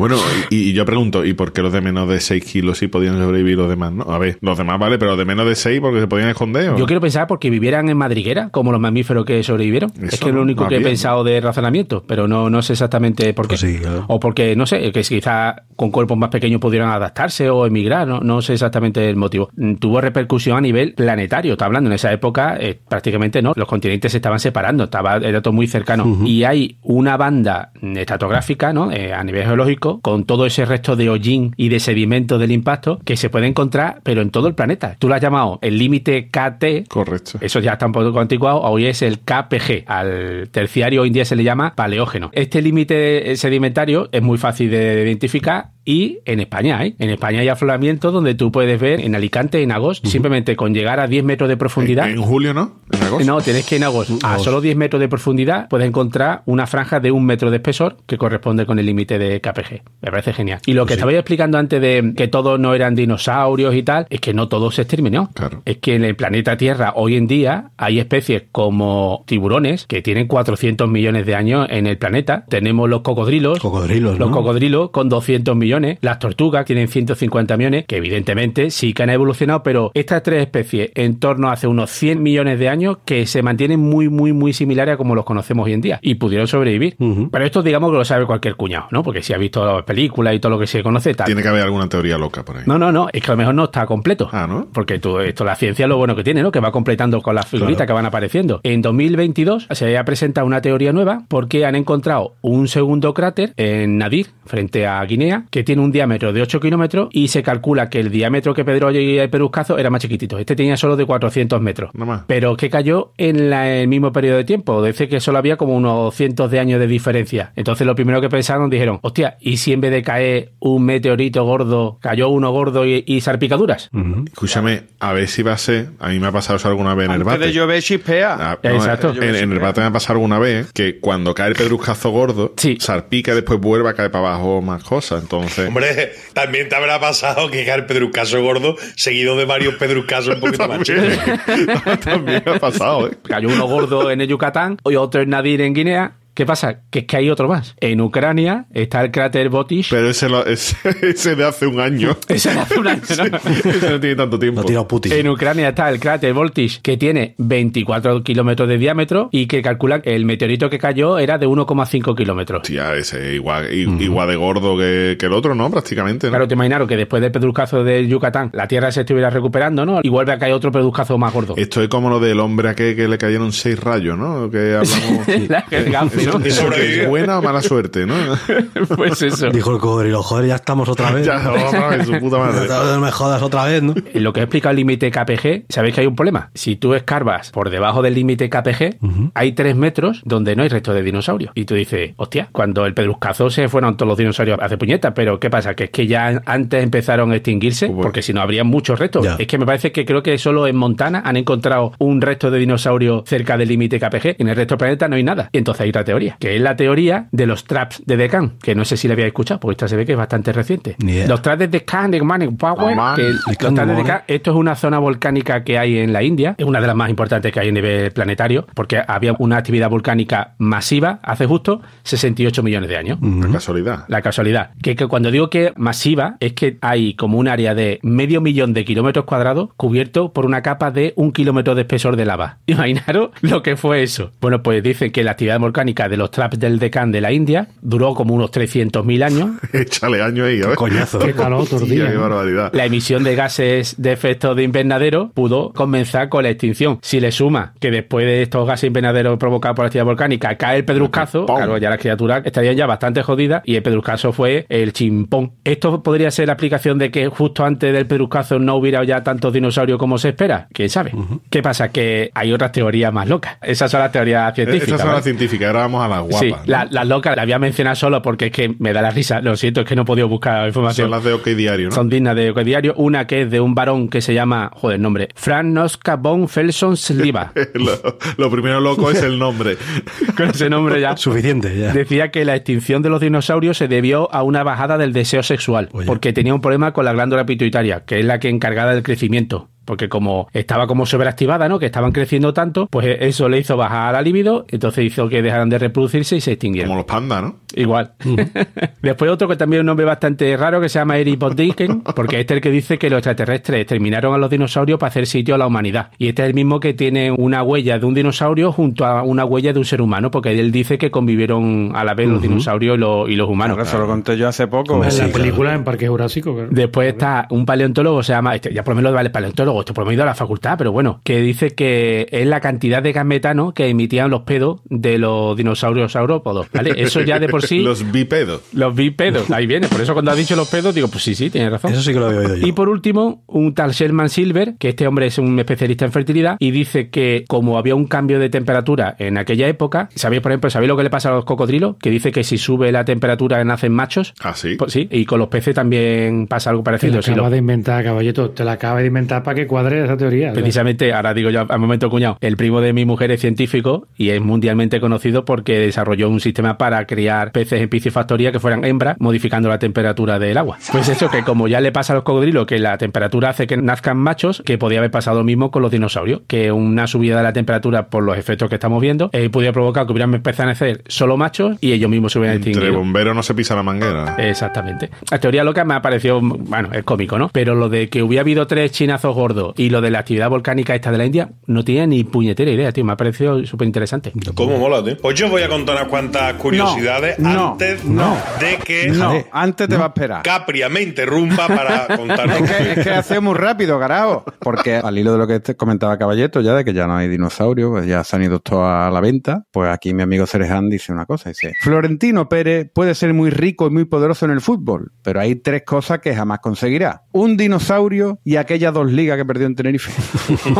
[0.00, 0.16] Bueno,
[0.48, 3.18] y, y yo pregunto, ¿y por qué los de menos de 6 kilos sí podían
[3.18, 3.92] sobrevivir los demás?
[3.92, 6.30] No, a ver, los demás vale, pero los de menos de 6 porque se podían
[6.30, 6.70] esconder.
[6.70, 6.78] ¿o?
[6.78, 9.92] Yo quiero pensar porque vivieran en madriguera, como los mamíferos que sobrevivieron.
[10.02, 13.32] es que es lo único que he pensado de razonamiento, pero no, no sé exactamente
[13.32, 13.50] por qué.
[13.50, 14.06] Pues sí, claro.
[14.08, 18.18] O porque, no sé, que quizá con cuerpos más pequeños pudieran adaptarse o emigrar, no,
[18.18, 19.50] no sé exactamente el motivo.
[19.54, 21.88] Mm, Tuvo repercusión a nivel planetario, está hablando.
[21.90, 25.68] En esa época, eh, prácticamente no, los continentes se estaban separando, estaba, era todo muy
[25.68, 26.18] cercano.
[26.26, 28.90] Y hay una banda estratográfica, ¿no?
[28.90, 32.98] Eh, a nivel geológico, con todo ese resto de hollín y de sedimento del impacto
[33.04, 34.96] que se puede encontrar, pero en todo el planeta.
[34.98, 37.38] Tú lo has llamado el límite KT, Correcto.
[37.40, 38.60] eso ya está un poco anticuado.
[38.62, 39.84] Hoy es el KPG.
[39.86, 42.30] Al terciario hoy en día se le llama paleógeno.
[42.32, 46.94] Este límite sedimentario es muy fácil de identificar y en España hay.
[46.98, 51.00] En España hay afloramientos donde tú puedes ver en Alicante, en agosto, simplemente con llegar
[51.00, 52.06] a 10 metros de profundidad.
[52.08, 52.80] En, en julio, ¿no?
[52.92, 53.24] En agosto.
[53.26, 54.18] No, tienes que en agosto.
[54.22, 57.96] A solo 10 metros de profundidad puedes encontrar una franja de un metro de espesor
[58.06, 59.82] que corresponde con el límite de KPG.
[60.02, 60.60] Me parece genial.
[60.66, 64.20] Y lo que estabais explicando antes de que todos no eran dinosaurios y tal, es
[64.20, 65.30] que no todo se exterminó.
[65.34, 65.62] Claro.
[65.64, 70.26] Es que en el planeta Tierra hoy en día hay especies como tiburones que tienen
[70.26, 72.44] 400 millones de años en el planeta.
[72.48, 73.58] Tenemos los cocodrilos.
[73.60, 74.36] Cocodrilos, Los ¿no?
[74.36, 75.69] cocodrilos con 200 millones.
[76.00, 80.90] Las tortugas tienen 150 millones, que evidentemente sí que han evolucionado, pero estas tres especies
[80.94, 84.52] en torno a hace unos 100 millones de años que se mantienen muy, muy, muy
[84.52, 86.96] similares a como los conocemos hoy en día y pudieron sobrevivir.
[87.30, 89.02] Pero esto digamos que lo sabe cualquier cuñado, ¿no?
[89.02, 91.26] Porque si ha visto las películas y todo lo que se conoce, tal.
[91.26, 92.62] Tiene que haber alguna teoría loca por ahí.
[92.66, 94.28] No, no, no, es que a lo mejor no está completo.
[94.32, 94.68] Ah, ¿no?
[94.72, 96.50] Porque tú, esto, la ciencia es lo bueno que tiene, ¿no?
[96.50, 98.60] Que va completando con las figuritas que van apareciendo.
[98.62, 103.98] En 2022 se ha presentado una teoría nueva porque han encontrado un segundo cráter en
[103.98, 108.00] Nadir, frente a Guinea, que tiene un diámetro de 8 kilómetros y se calcula que
[108.00, 110.38] el diámetro que Pedro y el Peruscazo era más chiquitito.
[110.38, 111.90] Este tenía solo de 400 metros.
[111.94, 112.22] Más.
[112.26, 114.82] Pero que cayó en la- el mismo periodo de tiempo.
[114.84, 117.52] Dice que solo había como unos cientos de años de diferencia.
[117.56, 121.44] Entonces lo primero que pensaron dijeron, hostia, ¿y si en vez de caer un meteorito
[121.44, 123.90] gordo, cayó uno gordo y, y salpicaduras?
[124.32, 125.90] Escúchame, a ver si va a ser.
[125.98, 127.46] A mí me ha pasado eso alguna vez en el bate.
[127.46, 128.36] de llover chispea.
[128.38, 129.12] Ah, Exacto.
[129.20, 132.54] En, en el bate me ha pasado alguna vez que cuando cae el pedruscazo gordo,
[132.56, 132.76] Sí.
[132.80, 135.22] salpica y después vuelve a caer para abajo más cosas.
[135.22, 140.40] Entonces, Hombre, también te habrá pasado que el pedruscaso gordo seguido de varios pedruscasos un
[140.40, 141.04] poquito más chicos.
[142.04, 143.16] también me ha pasado, ¿eh?
[143.22, 146.12] Cayó uno gordo en el Yucatán y otro en Nadir en Guinea.
[146.40, 146.80] ¿Qué pasa?
[146.88, 147.74] Que es que hay otro más.
[147.80, 149.90] En Ucrania está el cráter Botish.
[149.90, 152.16] Pero ese, lo- ese, ese de hace un año.
[152.28, 153.24] Ese hace un año, ¿no?
[153.70, 154.64] Ese no tiene tanto tiempo.
[154.64, 155.12] Tirado Putin.
[155.12, 160.00] En Ucrania está el cráter Voltish, que tiene 24 kilómetros de diámetro y que calcula
[160.00, 162.62] que el meteorito que cayó era de 1,5 kilómetros.
[162.62, 165.70] Tía, ese igual, igual de gordo que, que el otro, ¿no?
[165.70, 166.28] Prácticamente.
[166.28, 166.30] ¿no?
[166.30, 170.00] Claro, te imaginaron que después del pedruscazo del Yucatán la Tierra se estuviera recuperando, ¿no?
[170.02, 171.52] Y vuelve a caer otro pedruscazo más gordo.
[171.58, 174.50] Esto es como lo del hombre aquel que le cayeron seis rayos, ¿no?
[174.50, 175.28] Que hablamos.
[175.50, 176.44] La- el Gamfi, ¿no?
[176.44, 178.14] Eso, eso que es buena o mala suerte, ¿no?
[178.96, 179.50] Pues eso.
[179.50, 181.26] Dijo el cocodrilo, joder, ya estamos otra vez.
[181.26, 182.68] ya, otra vez, su puta madre.
[182.90, 183.94] No me jodas otra vez, ¿no?
[184.12, 186.50] En lo que he explicado el límite KPG, sabéis que hay un problema.
[186.54, 188.96] Si tú escarbas por debajo del límite KPG,
[189.34, 191.52] hay tres metros donde no hay resto de dinosaurios.
[191.54, 195.38] Y tú dices, hostia, cuando el pedruscazo se fueron todos los dinosaurios hace puñetas, pero
[195.40, 195.74] ¿qué pasa?
[195.74, 198.02] Que es que ya antes empezaron a extinguirse, Bueno.
[198.02, 199.24] porque si no habría muchos restos.
[199.24, 199.36] Ya.
[199.38, 202.58] Es que me parece que creo que solo en Montana han encontrado un resto de
[202.58, 204.36] dinosaurio cerca del límite KPG.
[204.38, 205.48] En el resto del planeta no hay nada.
[205.52, 208.84] Y entonces hay teoría, que es la teoría de los traps de Deccan, que no
[208.84, 210.96] sé si la había escuchado, porque esta se ve que es bastante reciente.
[211.28, 213.16] Los traps de Deccan, de Manic Power, Oh, man.
[213.16, 213.96] que el- los traps de man.
[213.96, 216.96] Deccan, esto es una zona volcánica que hay en la India, es una de las
[216.96, 221.80] más importantes que hay a nivel planetario, porque había una actividad volcánica masiva hace justo
[222.02, 223.18] 68 millones de años.
[223.22, 224.04] La casualidad.
[224.08, 224.70] La casualidad.
[224.82, 228.72] Que, que cuando digo que masiva es que hay como un área de medio millón
[228.74, 232.58] de kilómetros cuadrados cubierto por una capa de un kilómetro de espesor de lava.
[232.66, 234.32] Imaginaros lo que fue eso.
[234.40, 237.68] Bueno, pues dicen que la actividad volcánica de los traps del Deccan de la India
[237.80, 239.50] duró como unos 300.000 años.
[239.72, 240.76] Échale año ahí, a ver.
[240.76, 241.18] Coñazo.
[241.20, 242.08] Qué calor otro Tía, día.
[242.08, 242.20] qué ¿no?
[242.22, 242.70] barbaridad.
[242.72, 246.98] La emisión de gases de efecto de invernadero pudo comenzar con la extinción.
[247.02, 250.78] Si le suma que después de estos gases invernaderos provocados por la actividad volcánica cae
[250.78, 251.56] el pedruscazo, ¡Pum!
[251.56, 255.52] claro, ya las criaturas estarían ya bastante jodidas y el pedruscazo fue el chimpón.
[255.64, 259.52] Esto podría ser la explicación de que justo antes del pedruscazo no hubiera ya tantos
[259.52, 260.68] dinosaurios como se espera.
[260.72, 261.12] ¿Quién sabe?
[261.50, 261.88] ¿Qué pasa?
[261.90, 263.56] Que hay otras teorías más locas.
[263.62, 264.88] Esas son las teorías científicas.
[264.88, 265.18] Esas son ¿vale?
[265.18, 266.38] las científicas, ahora a las guapas.
[266.40, 266.58] Sí, ¿no?
[266.66, 269.40] la- las locas las voy a mencionar solo porque es que me da la risa.
[269.40, 271.06] Lo siento, es que no he podido buscar información.
[271.06, 271.94] Son las de OK Diario, ¿no?
[271.94, 272.94] Son dignas de OK Diario.
[272.96, 276.48] Una que es de un varón que se llama, joder, el nombre, Fran Noska von
[276.48, 277.52] Felson Sliva.
[277.74, 279.76] lo, lo primero loco es el nombre.
[280.36, 281.16] Con ese nombre ya.
[281.16, 281.92] Suficiente, ya.
[281.92, 285.88] Decía que la extinción de los dinosaurios se debió a una bajada del deseo sexual,
[285.92, 286.06] Oye.
[286.06, 289.69] porque tenía un problema con la glándula pituitaria, que es la que encargada del crecimiento.
[289.84, 291.78] Porque como estaba como sobreactivada, ¿no?
[291.78, 295.68] Que estaban creciendo tanto, pues eso le hizo bajar la libido, entonces hizo que dejaran
[295.68, 296.88] de reproducirse y se extinguieron.
[296.88, 297.56] Como los pandas, ¿no?
[297.74, 298.12] Igual.
[299.02, 302.40] Después otro que también es un nombre bastante raro que se llama Eric Bodiken, porque
[302.40, 305.54] este es el que dice que los extraterrestres terminaron a los dinosaurios para hacer sitio
[305.54, 306.10] a la humanidad.
[306.18, 309.44] Y este es el mismo que tiene una huella de un dinosaurio junto a una
[309.44, 312.96] huella de un ser humano, porque él dice que convivieron a la vez los dinosaurios
[312.96, 313.76] y los, y los humanos.
[313.76, 315.02] Claro, eso lo conté yo hace poco.
[315.04, 315.38] En sí, la claro.
[315.40, 316.54] película en Parque Jurásico.
[316.54, 316.68] claro.
[316.70, 320.02] Después está un paleontólogo, se llama, este, ya por lo menos vale paleontólogo, esto por
[320.04, 323.24] lo menos de la facultad, pero bueno, que dice que es la cantidad de gas
[323.24, 326.94] metano que emitían los pedos de los dinosaurios saurópodos, ¿vale?
[326.96, 327.80] Eso ya de por sí...
[327.90, 328.62] Los bípedos.
[328.72, 329.86] Los bipedos, ahí viene.
[329.88, 331.92] Por eso cuando ha dicho los pedos, digo, pues sí, sí, tiene razón.
[331.92, 332.66] Eso sí que lo había oído yo.
[332.66, 336.56] Y por último, un tal Sherman Silver, que este hombre es un especialista en fertilidad,
[336.58, 340.70] y dice que como había un cambio de temperatura en aquella época, ¿sabéis, por ejemplo,
[340.70, 341.96] sabéis lo que le pasa a los cocodrilos?
[342.00, 344.34] Que dice que si sube la temperatura nacen machos.
[344.40, 344.76] Ah, sí.
[344.76, 347.22] Pues sí, y con los peces también pasa algo Te la parecido.
[347.22, 348.50] Si acabas lo- de inventar, caballito.
[348.50, 350.52] Te la acabas de inventar para que cuadre esa teoría.
[350.52, 354.30] Precisamente, ahora digo yo al momento cuñado, el primo de mi mujer es científico y
[354.30, 359.16] es mundialmente conocido porque desarrolló un sistema para criar peces en piscifactoría que fueran hembras,
[359.18, 360.78] modificando la temperatura del agua.
[360.92, 363.76] Pues eso, que como ya le pasa a los cocodrilos, que la temperatura hace que
[363.76, 367.42] nazcan machos, que podía haber pasado lo mismo con los dinosaurios, que una subida de
[367.42, 370.72] la temperatura por los efectos que estamos viendo, eh, podía provocar que hubieran empezado a
[370.72, 372.98] nacer solo machos y ellos mismos se hubieran Entre extinguido.
[372.98, 374.36] bomberos no se pisa la manguera.
[374.38, 375.10] Exactamente.
[375.30, 377.50] La teoría loca me ha parecido, bueno, es cómico, ¿no?
[377.52, 380.94] Pero lo de que hubiera habido tres chinazos gordos y lo de la actividad volcánica
[380.94, 383.04] esta de la India, no tenía ni puñetera idea, tío.
[383.04, 384.32] Me ha parecido súper interesante.
[384.54, 385.16] ¿Cómo mola, tío?
[385.16, 388.36] Pues yo voy a contar unas cuantas curiosidades no, antes no.
[388.60, 390.42] de que No, antes te va a esperar.
[390.42, 392.60] Capria me interrumpa para contarnos.
[392.60, 394.44] Es que, es que hace muy rápido, carajo.
[394.60, 397.28] Porque al hilo de lo que te comentaba Caballeto, ya de que ya no hay
[397.28, 400.88] dinosaurios, pues ya se han ido todos a la venta, pues aquí mi amigo Sereján
[400.88, 404.60] dice una cosa, dice, Florentino Pérez puede ser muy rico y muy poderoso en el
[404.60, 407.22] fútbol, pero hay tres cosas que jamás conseguirá.
[407.32, 410.12] Un dinosaurio y aquellas dos ligas que perdió en Tenerife.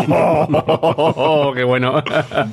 [0.06, 2.04] Oh, qué bueno.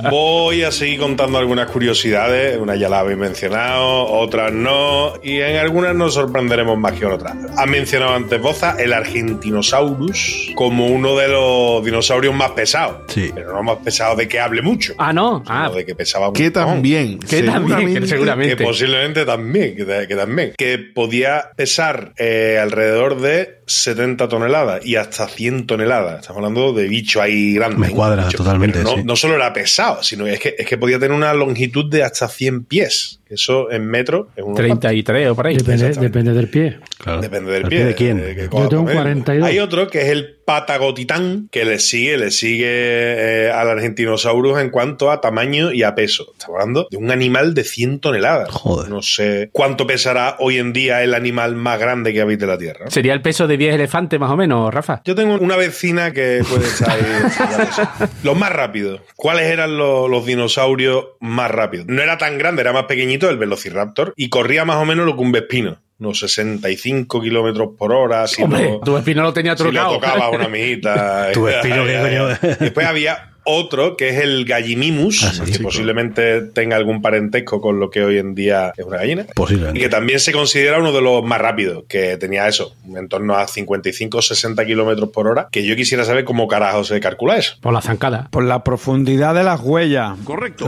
[0.09, 2.57] Voy a seguir contando algunas curiosidades.
[2.57, 5.13] Una ya la habéis mencionado, otras no.
[5.21, 7.35] Y en algunas nos sorprenderemos más que en otras.
[7.57, 13.01] Ha mencionado antes Boza el Argentinosaurus como uno de los dinosaurios más pesados.
[13.07, 13.31] Sí.
[13.35, 14.93] Pero no más pesado de que hable mucho.
[14.97, 15.43] Ah, no.
[15.45, 17.19] Ah, de que pesaba un Que también.
[17.19, 18.55] que también, que seguramente.
[18.55, 20.53] Que posiblemente también, que, que también.
[20.57, 25.96] Que podía pesar eh, alrededor de 70 toneladas y hasta 100 toneladas.
[26.05, 27.77] Estamos hablando de bicho ahí grande.
[27.77, 28.37] Me cuadra Bicho.
[28.37, 29.03] totalmente, Pero No, sí.
[29.03, 32.27] no solo era pesado, sino es que, es que podía tener una longitud de hasta
[32.27, 33.16] 100 pies.
[33.29, 35.57] Eso en metros es un 33 o por ahí.
[35.57, 36.79] Depende, depende del pie.
[36.97, 37.21] Claro.
[37.21, 37.85] Depende del ¿Al pie.
[37.85, 38.17] de quién?
[38.19, 38.95] Yo tengo un comer.
[38.95, 39.47] 42.
[39.47, 44.69] Hay otro que es el Patagotitán, que le sigue, le sigue eh, al Argentinosaurus en
[44.69, 46.31] cuanto a tamaño y a peso.
[46.31, 48.49] Estamos hablando de un animal de 100 toneladas.
[48.51, 48.89] Joder.
[48.89, 52.89] No sé cuánto pesará hoy en día el animal más grande que habita la Tierra.
[52.89, 55.01] Sería el peso de 10 elefantes más o menos, Rafa.
[55.03, 58.07] Yo tengo una vecina que puede estar ahí.
[58.23, 59.01] los más rápidos.
[59.17, 61.87] ¿Cuáles eran los, los dinosaurios más rápidos?
[61.87, 65.15] No era tan grande, era más pequeñito el Velociraptor y corría más o menos lo
[65.15, 65.79] que un Vespino.
[65.99, 68.27] Unos 65 kilómetros por hora.
[68.27, 69.93] Si Hombre, no- tu espino lo tenía si lo trucado.
[69.95, 71.29] tocaba una amiguita.
[71.33, 72.27] Tu espino, ¿qué coño?
[72.59, 77.79] Después había otro que es el Gallimimus, Ah, sí, que posiblemente tenga algún parentesco con
[77.79, 79.23] lo que hoy en día es una gallina.
[79.23, 79.79] Y Posiblemente.
[79.79, 83.47] que también se considera uno de los más rápidos, que tenía eso, en torno a
[83.47, 85.47] 55-60 kilómetros por hora.
[85.51, 87.55] Que yo quisiera saber cómo carajo se calcula eso.
[87.61, 88.27] Por la zancada.
[88.31, 90.17] Por la profundidad de las huellas.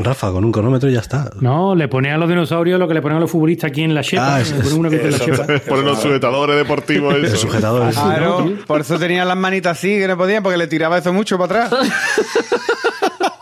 [0.01, 1.29] Rafa, con un cronómetro ya está.
[1.41, 3.93] No, le ponían a los dinosaurios lo que le ponen a los futbolistas aquí en
[3.93, 4.35] la chepa.
[4.35, 5.45] Ah, le eso- ponen una con la chepa.
[5.67, 7.15] Ponen los sujetadores deportivos.
[7.23, 7.35] Eso.
[7.37, 7.91] sujetador.
[7.95, 8.65] Ah, Claro, tío.
[8.65, 11.65] por eso tenían las manitas así, que no podían, porque le tiraba eso mucho para
[11.65, 11.89] atrás.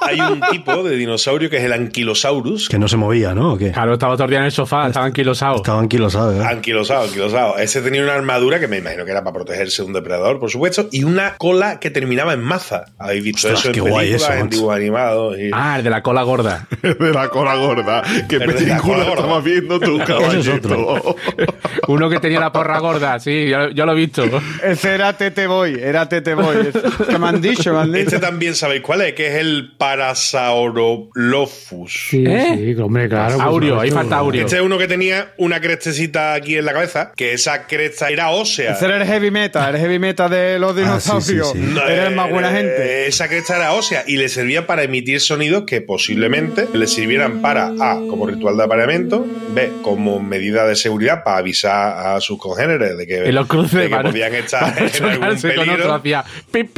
[0.07, 2.69] Hay un tipo de dinosaurio que es el Ankylosaurus.
[2.69, 3.53] Que no se movía, ¿no?
[3.53, 3.71] ¿O qué?
[3.71, 5.57] Claro, estaba todo el día en el sofá, estaba anquilosado.
[5.57, 6.45] Estaba anquilosado, ¿eh?
[6.45, 7.57] Anquilosado, anquilosado.
[7.57, 10.49] Ese tenía una armadura que me imagino que era para protegerse de un depredador, por
[10.49, 12.85] supuesto, y una cola que terminaba en maza.
[12.97, 15.37] ¿Habéis visto Ostras, eso en qué guay películas, eso, en dibujos animados?
[15.39, 16.67] y- Ah, el de la cola gorda.
[16.81, 18.03] de la cola gorda.
[18.29, 19.13] ¿Qué El película cola gorda.
[19.21, 21.15] estabas viendo tú, caballito?
[21.87, 24.23] Uno que tenía la porra gorda, sí, yo, yo lo he visto.
[24.63, 26.57] Ese era Tete Boy, era Tete Boy.
[27.09, 28.05] Que me han dicho, me han dicho.
[28.05, 32.07] Este también sabéis cuál es, que es el Parasaurolophus.
[32.09, 32.73] Sí, ¿Eh?
[32.75, 33.35] sí, hombre, claro.
[33.37, 34.45] por Aureo, ahí falta Aureo.
[34.45, 38.29] Este es uno que tenía una crestecita aquí en la cabeza, que esa cresta era
[38.29, 38.73] ósea.
[38.73, 41.51] Ese era el heavy metal, el heavy metal de los Ah, sí, sí, dinosaurios.
[41.53, 41.59] sí.
[41.73, 43.07] No, Era el más buena eh, gente.
[43.07, 47.67] Esa cresta era ósea y le servía para emitir sonidos que posiblemente le sirvieran para
[47.79, 52.97] A, como ritual de apareamiento, B, como medida de seguridad para avisar a sus congéneres
[52.97, 56.01] de que, En los cruces, de que podían estar en algún peligro.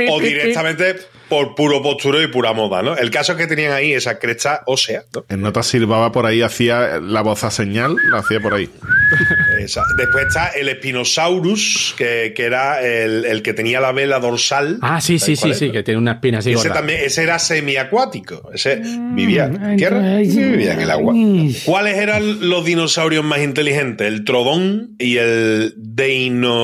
[0.09, 0.95] o directamente
[1.29, 2.97] por puro postureo y pura moda, ¿no?
[2.97, 5.25] El caso es que tenían ahí esa cresta ósea, ¿no?
[5.29, 8.69] En nota silbaba por ahí, hacía la voz a señal, la hacía por ahí.
[9.59, 9.81] Esa.
[9.97, 14.77] Después está el Spinosaurus, que, que era el, el que tenía la vela dorsal.
[14.81, 16.73] Ah, sí, sí, ¿Sabéis sí, sí, que tiene una espina así Ese gorda.
[16.75, 18.49] también, ese era semiacuático.
[18.53, 18.81] Ese
[19.13, 21.13] vivía en tierra y vivía en el agua.
[21.65, 24.07] ¿Cuáles eran los dinosaurios más inteligentes?
[24.07, 25.73] El Trodón y el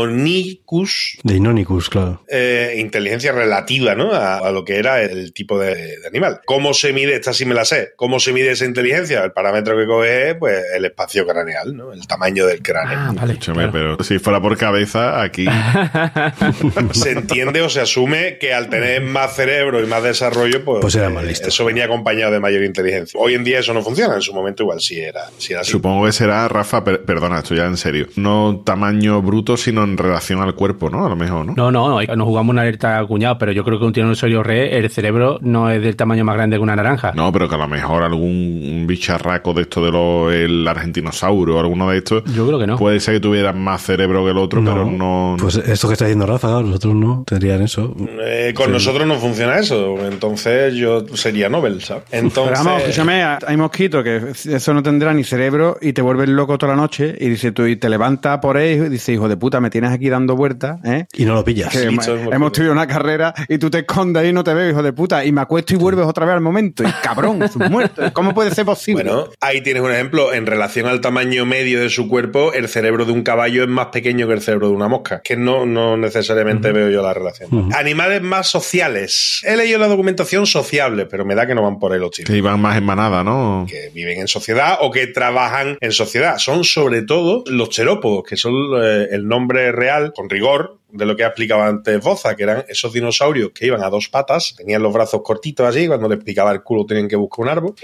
[0.06, 1.18] Deinonychus.
[1.24, 2.24] De Inonicus, claro.
[2.30, 4.14] Eh, inteligencia relativa, ¿no?
[4.14, 6.42] A, a lo que era el tipo de, de animal.
[6.46, 7.14] ¿Cómo se mide?
[7.16, 7.92] Esta sí me la sé.
[7.96, 9.24] ¿Cómo se mide esa inteligencia?
[9.24, 11.92] El parámetro que coge es pues, el espacio craneal, ¿no?
[11.94, 12.98] El tamaño del cráneo.
[13.00, 13.34] Ah, vale.
[13.34, 13.72] Escúchame, claro.
[13.72, 15.46] pero si fuera por cabeza, aquí.
[16.92, 20.96] se entiende o se asume que al tener más cerebro y más desarrollo, pues, Pues
[20.96, 21.48] era más listo.
[21.50, 23.20] eso venía acompañado de mayor inteligencia.
[23.20, 25.72] Hoy en día eso no funciona, en su momento igual sí era, sí era así.
[25.72, 28.08] Supongo que será, Rafa, per- perdona, esto ya en serio.
[28.16, 31.06] No tamaño bruto, sino en relación al cuerpo, ¿no?
[31.06, 31.54] A lo mejor, ¿no?
[31.56, 34.90] No, no, no, nos jugamos una alerta cuñado, pero yo creo que un tiranosaurio el
[34.90, 37.12] cerebro no es del tamaño más grande que una naranja.
[37.16, 41.60] No, pero que a lo mejor algún bicharraco de esto de lo, el argentinosaurio o
[41.60, 42.24] alguno de estos.
[42.34, 42.78] Yo creo que no.
[42.78, 45.38] Puede ser que tuviera más cerebro que el otro, pero no.
[45.40, 47.96] Pues esto que está diciendo Rafa, claro, nosotros no tendrían eso.
[48.22, 52.04] Eh, con nosotros no funciona eso, entonces yo sería Nobel, ¿sabes?
[52.12, 54.22] Entonces, Pero vamos, escúchame, hay mosquitos que
[54.56, 57.66] eso no tendrá ni cerebro y te vuelves loco toda la noche y dice tú
[57.66, 60.80] y te levantas por ahí y dices, hijo de puta, me tienes aquí dando vueltas,
[60.84, 61.06] ¿eh?
[61.14, 61.72] Y no lo pillas.
[61.72, 64.84] Que hemos- tenido una carrera y tú te escondes ahí y no te veo, hijo
[64.84, 66.84] de puta, y me acuesto y vuelves otra vez al momento.
[66.84, 68.04] Y cabrón, es un muerto.
[68.14, 69.04] ¿Cómo puede ser posible?
[69.04, 70.34] bueno, ahí tienes un ejemplo.
[70.34, 73.88] En relación al tamaño medio de su cuerpo, el cerebro de un caballo es más
[73.88, 75.22] pequeño que el cerebro de una mosca.
[75.24, 77.74] Que no, no necesariamente veo yo la relación.
[77.74, 79.42] Animales más sociales.
[79.46, 82.30] He leído la documentación sociable, pero me da que no van por ahí los tiros.
[82.30, 83.66] Que iban más en manada, ¿no?
[83.68, 86.38] que viven en sociedad o que trabajan en sociedad.
[86.38, 91.16] Son sobre todo los cherópodos, que son eh, el nombre real, con rigor, de lo
[91.16, 94.82] que ha explicado antes Boza, que eran esos dinosaurios que iban a dos patas, tenían
[94.82, 97.76] los brazos cortitos así, cuando les picaba el culo tenían que buscar un árbol.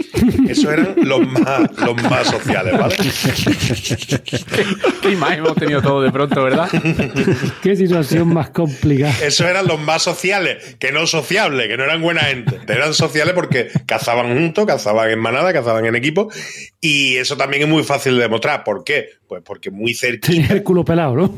[0.48, 2.96] Esos eran los más, los más sociales, ¿vale?
[5.02, 6.70] Qué imagen hemos tenido todo de pronto, ¿verdad?
[7.62, 9.14] Qué situación más complicada.
[9.26, 12.60] Esos eran los más sociales, que no sociables, que no eran buena gente.
[12.68, 16.30] Eran sociales porque cazaban juntos, cazaban en manada, cazaban en equipo.
[16.80, 18.64] Y eso también es muy fácil de demostrar.
[18.64, 19.10] ¿Por qué?
[19.28, 20.28] Pues porque muy cerquita.
[20.28, 21.36] Tenía el culo pelado, ¿no?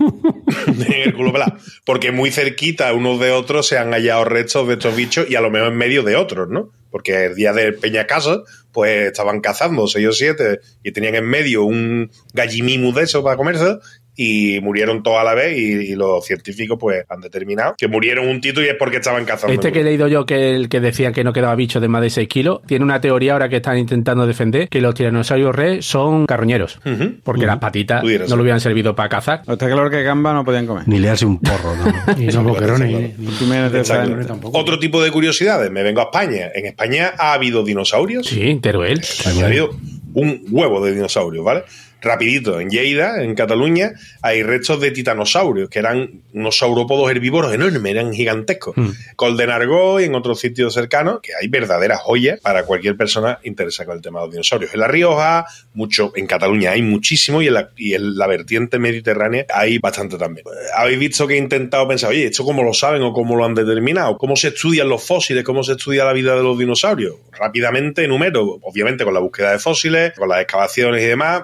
[0.67, 1.57] en el culo pelado.
[1.85, 5.41] Porque muy cerquita unos de otros se han hallado restos de estos bichos y a
[5.41, 6.69] lo mejor en medio de otros, ¿no?
[6.91, 11.63] Porque el día del Peñacaso, pues estaban cazando seis o siete y tenían en medio
[11.63, 13.79] un gallimimus de eso para comerse
[14.15, 18.27] y murieron todos a la vez y, y los científicos pues han determinado que murieron
[18.27, 19.53] un tito y es porque estaban cazando.
[19.53, 22.01] Este que he leído yo, que el que decía que no quedaba bicho de más
[22.01, 25.81] de 6 kilos, tiene una teoría ahora que están intentando defender que los tiranosaurios re
[25.81, 26.79] son carroñeros.
[27.23, 28.37] Porque las patitas Pudiera no ser.
[28.37, 29.41] le hubieran servido para cazar.
[29.43, 30.87] Que lo que gamba no podían comer.
[30.87, 31.83] Ni leerse un porro, ¿no?
[32.21, 32.93] Y no boquerones.
[32.93, 34.25] ¿eh?
[34.27, 34.57] Tampoco.
[34.57, 36.51] Otro tipo de curiosidades, me vengo a España.
[36.53, 38.27] En España ha habido dinosaurios.
[38.27, 39.01] Sí, Teruel.
[39.41, 39.69] ha habido
[40.13, 41.63] un huevo de dinosaurios, ¿vale?
[42.03, 47.91] Rapidito, en Lleida, en Cataluña, hay restos de titanosaurios, que eran unos saurópodos herbívoros enormes,
[47.91, 48.75] eran gigantescos.
[48.77, 48.89] Mm.
[49.15, 53.95] Coldenargo y en otros sitios cercanos, que hay verdaderas joyas para cualquier persona interesada con
[53.97, 54.73] el tema de los dinosaurios.
[54.73, 58.79] En La Rioja, mucho, en Cataluña hay muchísimo y en la, y en la vertiente
[58.79, 60.45] mediterránea hay bastante también.
[60.75, 63.55] Habéis visto que he intentado pensar, oye, ¿esto cómo lo saben o cómo lo han
[63.55, 64.17] determinado?
[64.17, 65.43] ¿Cómo se estudian los fósiles?
[65.43, 67.15] ¿Cómo se estudia la vida de los dinosaurios?
[67.31, 71.43] Rápidamente enumero, obviamente con la búsqueda de fósiles, con las excavaciones y demás,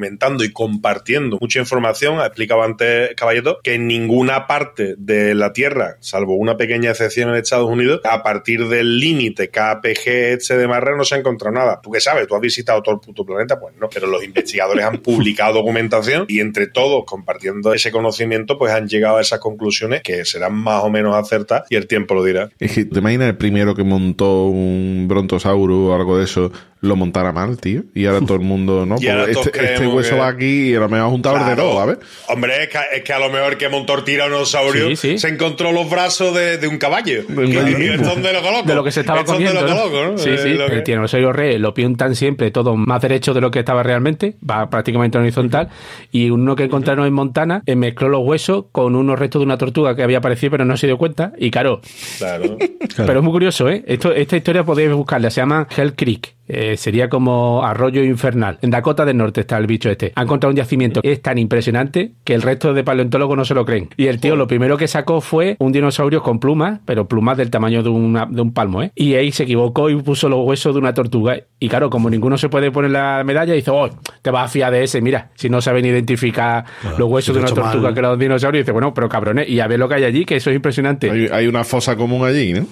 [0.00, 2.20] documentando y compartiendo mucha información.
[2.20, 7.28] Ha explicado antes Caballeto que en ninguna parte de la Tierra, salvo una pequeña excepción
[7.28, 11.54] en Estados Unidos, a partir del límite KPG este de Marra no se ha encontrado
[11.54, 11.80] nada.
[11.82, 12.26] ¿Tú qué sabes?
[12.26, 13.60] ¿Tú has visitado todo el puto planeta?
[13.60, 18.72] Pues no, pero los investigadores han publicado documentación y entre todos, compartiendo ese conocimiento, pues
[18.72, 22.24] han llegado a esas conclusiones que serán más o menos acertadas y el tiempo lo
[22.24, 22.48] dirá.
[22.58, 26.52] Es que te imaginas el primero que montó un brontosauro o algo de eso,
[26.82, 27.82] lo montara mal, tío.
[27.94, 28.94] Y ahora todo el mundo, ¿no?
[28.94, 31.50] Ahora este, este hueso que- va aquí y a lo mejor ha juntado Claro.
[31.50, 31.98] de dos, ¿sabes?
[32.28, 35.18] Hombre, es que, es que a lo mejor que montó el tiranosaurio Sí, sí.
[35.18, 37.22] se encontró los brazos de, de un caballo.
[37.28, 38.04] un Que- gallo que mismo.
[38.10, 38.62] son de lo que loco.
[38.68, 39.62] de lo que se estaba Estos comiendo.
[39.62, 39.82] de lo ¿no?
[39.90, 40.18] que loco, ¿no?
[40.18, 40.54] Sí, sí.
[40.54, 43.82] lo que- El tiranosaurio rey lo pintan siempre todo más derecho de lo que estaba
[43.82, 45.68] realmente, va prácticamente horizontal.
[46.12, 49.58] Y uno que encontraron en Montana eh, mezcló los huesos con unos restos de una
[49.58, 51.32] tortuga que había aparecido, pero no se dio cuenta.
[51.38, 51.80] Y claro,
[52.18, 52.56] Claro.
[52.96, 53.84] pero es muy curioso, ¿eh?
[53.86, 56.34] Esto, esta historia podéis buscarla, se llama Hell Creek.
[56.52, 58.58] Eh, sería como arroyo infernal.
[58.62, 60.12] En Dakota del Norte está el bicho este.
[60.16, 63.54] Han encontrado un yacimiento que es tan impresionante que el resto de paleontólogos no se
[63.54, 63.88] lo creen.
[63.96, 67.50] Y el tío lo primero que sacó fue un dinosaurio con plumas, pero plumas del
[67.50, 68.90] tamaño de, una- de un palmo, ¿eh?
[68.94, 71.36] Y ahí se equivocó y puso los huesos de una tortuga.
[71.58, 73.88] Y claro, como ninguno se puede poner la medalla, dice, oh,
[74.22, 75.00] te vas a fiar de ese.
[75.00, 76.64] Mira, si no saben identificar
[76.98, 77.94] los huesos de una tortuga mal.
[77.94, 80.24] que era un dinosaurio, dice, bueno, pero cabrones, y a ver lo que hay allí,
[80.24, 81.10] que eso es impresionante.
[81.10, 82.66] Hay, hay una fosa común allí, ¿no?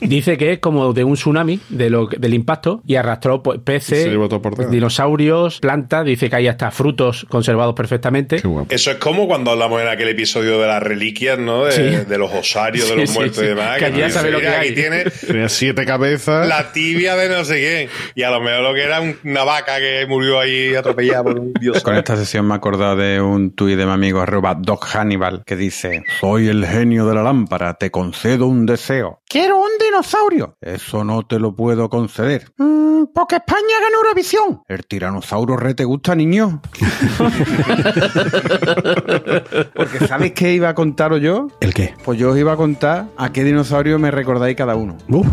[0.00, 4.08] Dice que es como de un tsunami de lo, del impacto y arrastró pues, peces,
[4.70, 6.04] dinosaurios, plantas.
[6.04, 8.36] Dice que hay hasta frutos conservados perfectamente.
[8.40, 8.48] Qué.
[8.74, 11.64] Eso es como cuando hablamos en aquel episodio de las reliquias, ¿no?
[11.64, 11.82] De, Sí.
[12.08, 13.44] de los osarios, de los sí, muertos sí.
[13.44, 13.78] y demás.
[13.78, 14.74] Que allí ya sabe lo "Mira, que aquí hay".
[14.74, 16.46] tiene siete cabezas.
[16.48, 17.88] la tibia de no sé quién.
[18.14, 21.38] Y a lo mejor lo que era un- una vaca que murió ahí atropellada por
[21.38, 21.82] un dios.
[21.82, 25.42] Con esta sesión me he acordado de un tuit de mi amigo arroba Doc Hannibal
[25.44, 29.20] que dice Soy el genio de la lámpara, te concedo un deseo.
[29.28, 30.56] ¡Quiero un dinosaurio!
[30.60, 32.44] Eso no te lo puedo conceder.
[32.58, 34.62] "Mm, porque España ganó Eurovisión.
[34.68, 36.60] El tiranosaurio re te gusta, niño.
[39.74, 41.48] porque ¿sabes qué iba a contaros yo?
[41.60, 41.94] ¿El qué?
[42.04, 44.96] Pues yo os iba a contar a qué dinosaurio me recordáis cada uno.
[45.08, 45.26] Uf,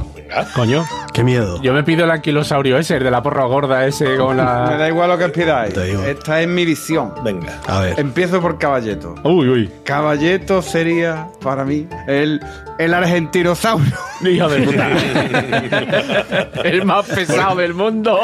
[0.55, 0.86] Coño.
[1.13, 1.61] qué miedo.
[1.61, 4.78] Yo me pido el anquilosaurio ese, el de la porra gorda ese con Me la...
[4.78, 5.74] da igual lo que os pidáis.
[5.74, 6.03] Te digo.
[6.03, 7.13] Esta es mi visión.
[7.24, 7.59] Venga.
[7.67, 7.99] A ver.
[7.99, 9.15] Empiezo por Caballeto.
[9.24, 9.71] Uy, uy.
[9.84, 12.39] Caballeto sería para mí el,
[12.80, 13.93] el argentinosaurio.
[14.21, 14.89] Hijo de puta.
[16.63, 18.20] el más pesado del mundo.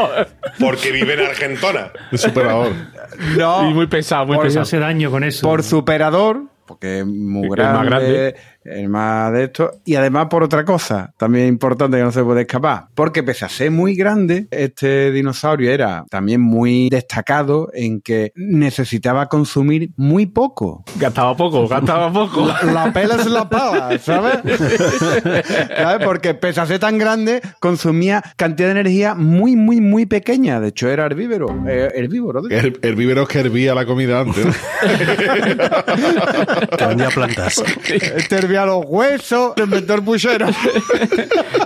[0.59, 1.91] Porque vive en Argentona.
[2.11, 2.71] Un superador.
[3.37, 4.63] No, Y muy pesado, muy Por pesado.
[4.63, 5.47] hace daño con eso.
[5.47, 8.35] por superador, porque es muy grande, más grande.
[8.63, 12.41] El más de esto, y además por otra cosa, también importante que no se puede
[12.41, 18.31] escapar, porque pese a ser muy grande, este dinosaurio era también muy destacado en que
[18.35, 20.83] necesitaba consumir muy poco.
[20.99, 22.47] Gastaba poco, gastaba poco.
[22.73, 24.39] La pela es la pala, ¿sabes?
[25.77, 26.05] ¿Sabes?
[26.05, 30.59] Porque pese a ser tan grande, consumía cantidad de energía muy, muy, muy pequeña.
[30.59, 31.63] De hecho, era herbívoro.
[31.67, 32.41] eh, herbívoro.
[32.41, 34.45] de- El, vívero que hervía la comida antes.
[36.97, 37.09] ¿no?
[37.09, 37.63] Plantas.
[37.89, 40.47] Este hervía los huesos, lo inventó el puchero.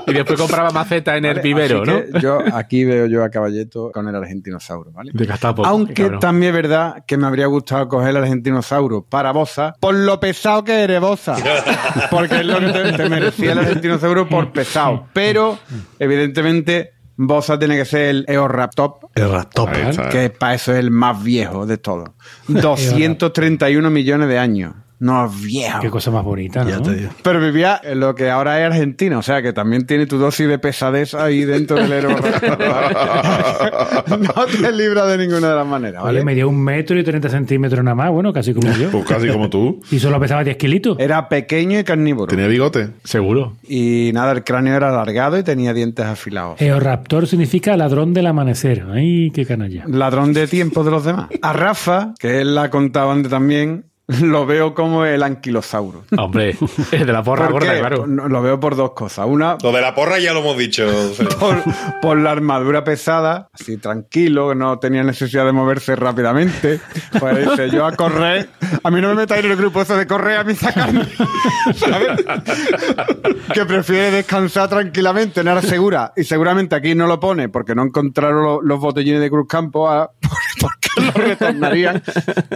[0.05, 2.03] Y después compraba maceta en el vivero, Así ¿no?
[2.03, 5.11] que Yo, aquí veo yo a Caballeto con el argentinosauro, ¿vale?
[5.13, 5.27] De.
[5.63, 10.19] Aunque también es verdad que me habría gustado coger el argentinosauro para Boza por lo
[10.19, 11.35] pesado que eres Boza.
[12.11, 15.07] Porque es lo que te, te merecía el argentinosauro por pesado.
[15.13, 15.57] Pero,
[15.99, 19.69] evidentemente, Boza tiene que ser el Eoraptor, El raptop.
[19.69, 20.09] Ahí está.
[20.09, 22.09] que para eso es el más viejo de todos.
[22.47, 24.73] 231 millones de años.
[25.03, 25.81] No viejo.
[25.81, 26.69] Qué cosa más bonita, ¿no?
[26.69, 27.09] Ya te digo.
[27.21, 30.47] Pero vivía en lo que ahora es Argentina, o sea que también tiene tu dosis
[30.47, 32.57] de pesadez ahí dentro del Eoraptor.
[34.19, 36.23] no te libra de ninguna de las maneras, Oye, ¿vale?
[36.23, 38.91] medía un metro y 30 centímetros nada más, bueno, casi como yo.
[38.91, 39.81] Pues casi como tú.
[39.91, 40.97] Y solo pesaba 10 kilitos.
[40.97, 42.27] Era pequeño y carnívoro.
[42.27, 42.91] Tenía bigote.
[43.03, 43.57] Seguro.
[43.67, 46.61] Y nada, el cráneo era alargado y tenía dientes afilados.
[46.61, 48.85] Eoraptor significa ladrón del amanecer.
[48.89, 49.83] Ay, qué canalla.
[49.85, 51.27] Ladrón de tiempo de los demás.
[51.41, 53.83] A Rafa, que él la contaba antes también,
[54.21, 56.03] lo veo como el anquilosauro.
[56.17, 56.57] Hombre,
[56.91, 57.79] el de la porra ¿Por gorda, qué?
[57.79, 58.05] claro.
[58.07, 59.25] No, Lo veo por dos cosas.
[59.27, 60.85] Una, Lo de la porra ya lo hemos dicho.
[61.39, 61.63] por,
[62.01, 66.81] por la armadura pesada, así tranquilo, que no tenía necesidad de moverse rápidamente.
[67.19, 68.49] Pues dice, yo a correr,
[68.83, 71.05] a mí no me metáis en el grupo eso de correr a mí sacarme,
[71.75, 72.25] ¿sabes?
[73.53, 76.11] Que prefiere descansar tranquilamente en área segura.
[76.15, 79.89] Y seguramente aquí no lo pone porque no encontraron lo- los botellines de Cruz Campo
[79.89, 80.11] a-
[80.59, 82.01] porque lo retornarían,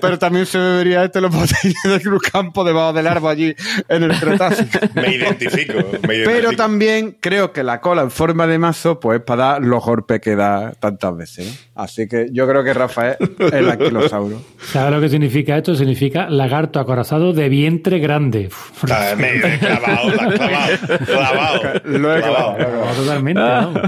[0.01, 1.46] pero también se bebería este los botellines
[1.83, 3.55] de Cruz Campo debajo del árbol allí
[3.89, 4.79] en el Cretácico.
[4.95, 6.23] Me identifico, me identifico.
[6.25, 10.19] Pero también creo que la cola en forma de mazo, pues para dar los golpes
[10.21, 11.67] que da tantas veces.
[11.75, 14.41] Así que yo creo que Rafael es el anquilosauro.
[14.71, 15.75] ¿Sabes lo que significa esto?
[15.75, 18.47] Significa lagarto acorazado de vientre grande.
[18.47, 22.55] Uf, Ah, me he clavado, la clavado, clavado, Lo he clavado.
[22.57, 22.95] clavado.
[22.95, 23.81] Totalmente, vamos.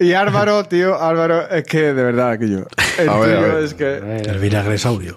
[0.00, 2.60] Y Álvaro, tío, Álvaro, es que de verdad que yo.
[2.98, 3.64] El A ver, a tuyo ver.
[3.64, 3.96] es que.
[4.30, 5.16] El vinagresaurio.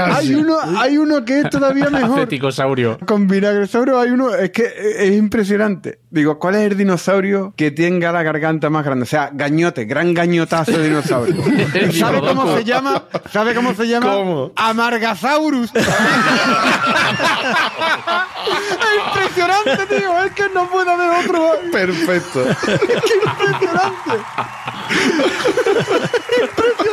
[0.00, 2.18] Hay uno, hay uno que es todavía mejor.
[2.18, 2.98] Aceticosaurio.
[3.06, 4.64] Con vinagresaurio hay uno, es que
[4.98, 6.00] es impresionante.
[6.10, 9.04] Digo, ¿cuál es el dinosaurio que tenga la garganta más grande?
[9.04, 11.42] O sea, gañote, gran gañotazo de dinosaurio.
[11.92, 13.04] ¿Sabe cómo se llama?
[13.30, 14.12] ¿Sabe cómo se llama?
[14.14, 14.52] ¿Cómo?
[14.56, 15.70] Amargasaurus.
[15.74, 15.86] es
[19.06, 20.24] impresionante, tío.
[20.24, 21.50] Es que no puede haber otro.
[21.72, 22.44] Perfecto.
[22.64, 24.12] ¡Qué impresionante!
[26.42, 26.91] impresionante, tío.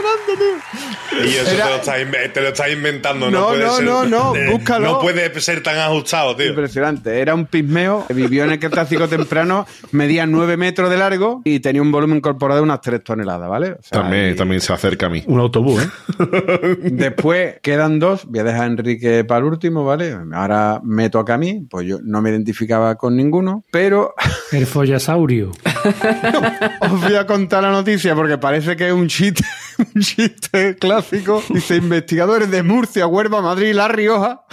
[1.23, 3.29] Y eso Era- te, lo estás, inve- te lo estás inventando.
[3.31, 4.85] No, No, puede no, ser, no, no, eh, búscalo.
[4.93, 6.47] No puede ser tan ajustado, tío.
[6.47, 7.19] Impresionante.
[7.19, 11.81] Era un pismeo, vivió en el Cretácico temprano, medía 9 metros de largo y tenía
[11.81, 13.71] un volumen incorporado de unas 3 toneladas, ¿vale?
[13.71, 15.23] O sea, También, y- también se acerca a mí.
[15.27, 15.89] Un autobús, ¿eh?
[16.83, 18.25] Después quedan dos.
[18.25, 20.15] Voy a dejar a Enrique para el último, ¿vale?
[20.33, 21.65] Ahora me toca a mí.
[21.69, 24.13] Pues yo no me identificaba con ninguno, pero
[24.51, 25.51] El follasaurio.
[26.81, 29.43] os voy a contar la noticia porque parece que es un chiste,
[29.79, 31.43] un chiste clásico.
[31.49, 34.43] Dice, investigadores de Murcia, Huelva, Madrid y La Rioja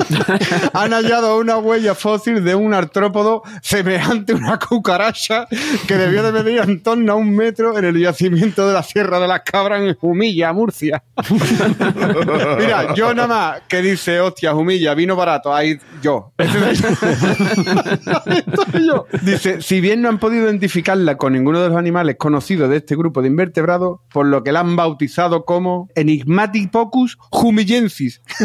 [0.72, 5.46] han hallado una huella fósil de un artrópodo semejante a una cucaracha
[5.86, 9.20] que debió de medir en torno a un metro en el yacimiento de la Sierra
[9.20, 11.02] de las Cabras en Jumilla, Murcia.
[12.58, 16.32] Mira, yo nada más que dice, hostia, Jumilla, vino barato, ahí yo.
[18.26, 19.06] Ahí estoy yo.
[19.22, 22.96] Dice, si bien no han podido identificarla con ninguno de los animales conocidos de este
[22.96, 28.22] grupo de invertebrados, por lo que la han bautizado como Enigmaticpocus humillensis.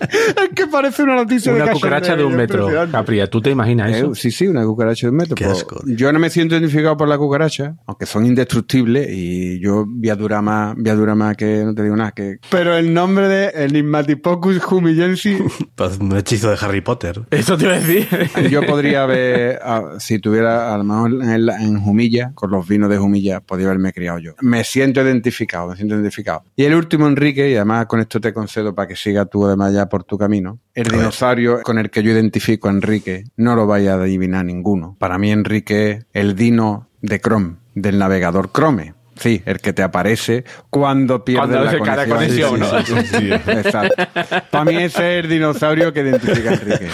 [0.00, 2.68] es que parece una noticia de Una cucaracha de un metro.
[2.90, 4.14] Capria, ¿tú te imaginas Eh, eso?
[4.14, 5.34] sí, sí, una cucaracha de un metro.
[5.34, 5.80] Qué Pues, asco.
[5.86, 10.16] yo no me siento identificado por la cucaracha, aunque son indestructibles y yo voy a
[10.16, 12.12] durar más, voy a durar más que no te digo nada.
[12.12, 12.38] Que...
[12.50, 15.38] Pero el nombre de Enigmatipocus humillensis,
[15.74, 17.22] Pues un hechizo de Harry Potter.
[17.30, 18.06] Eso te iba a decir.
[18.50, 22.68] yo podría haber, ah, si tuviera a lo mejor en, la- en Jumilla, con los
[22.68, 24.34] vinos de Jumilla, podría haberme criado yo.
[24.40, 26.44] Me siento identificado, me siento identificado.
[26.56, 29.72] Y el último, Enrique, y además con esto te concedo para que siga tú además
[29.72, 30.58] ya por tu camino.
[30.74, 34.96] El dinosaurio con el que yo identifico a Enrique, no lo vaya a adivinar ninguno.
[34.98, 38.94] Para mí, Enrique es el dino de Chrome, del navegador Chrome.
[39.20, 42.58] Sí, el que te aparece cuando pierdes Cuando la la conexión.
[42.58, 43.00] conexión, Sí, ¿no?
[43.02, 43.30] sí, sí, sí.
[43.50, 43.94] Exacto.
[44.50, 46.86] Para mí ese es el dinosaurio que identifica a Enrique.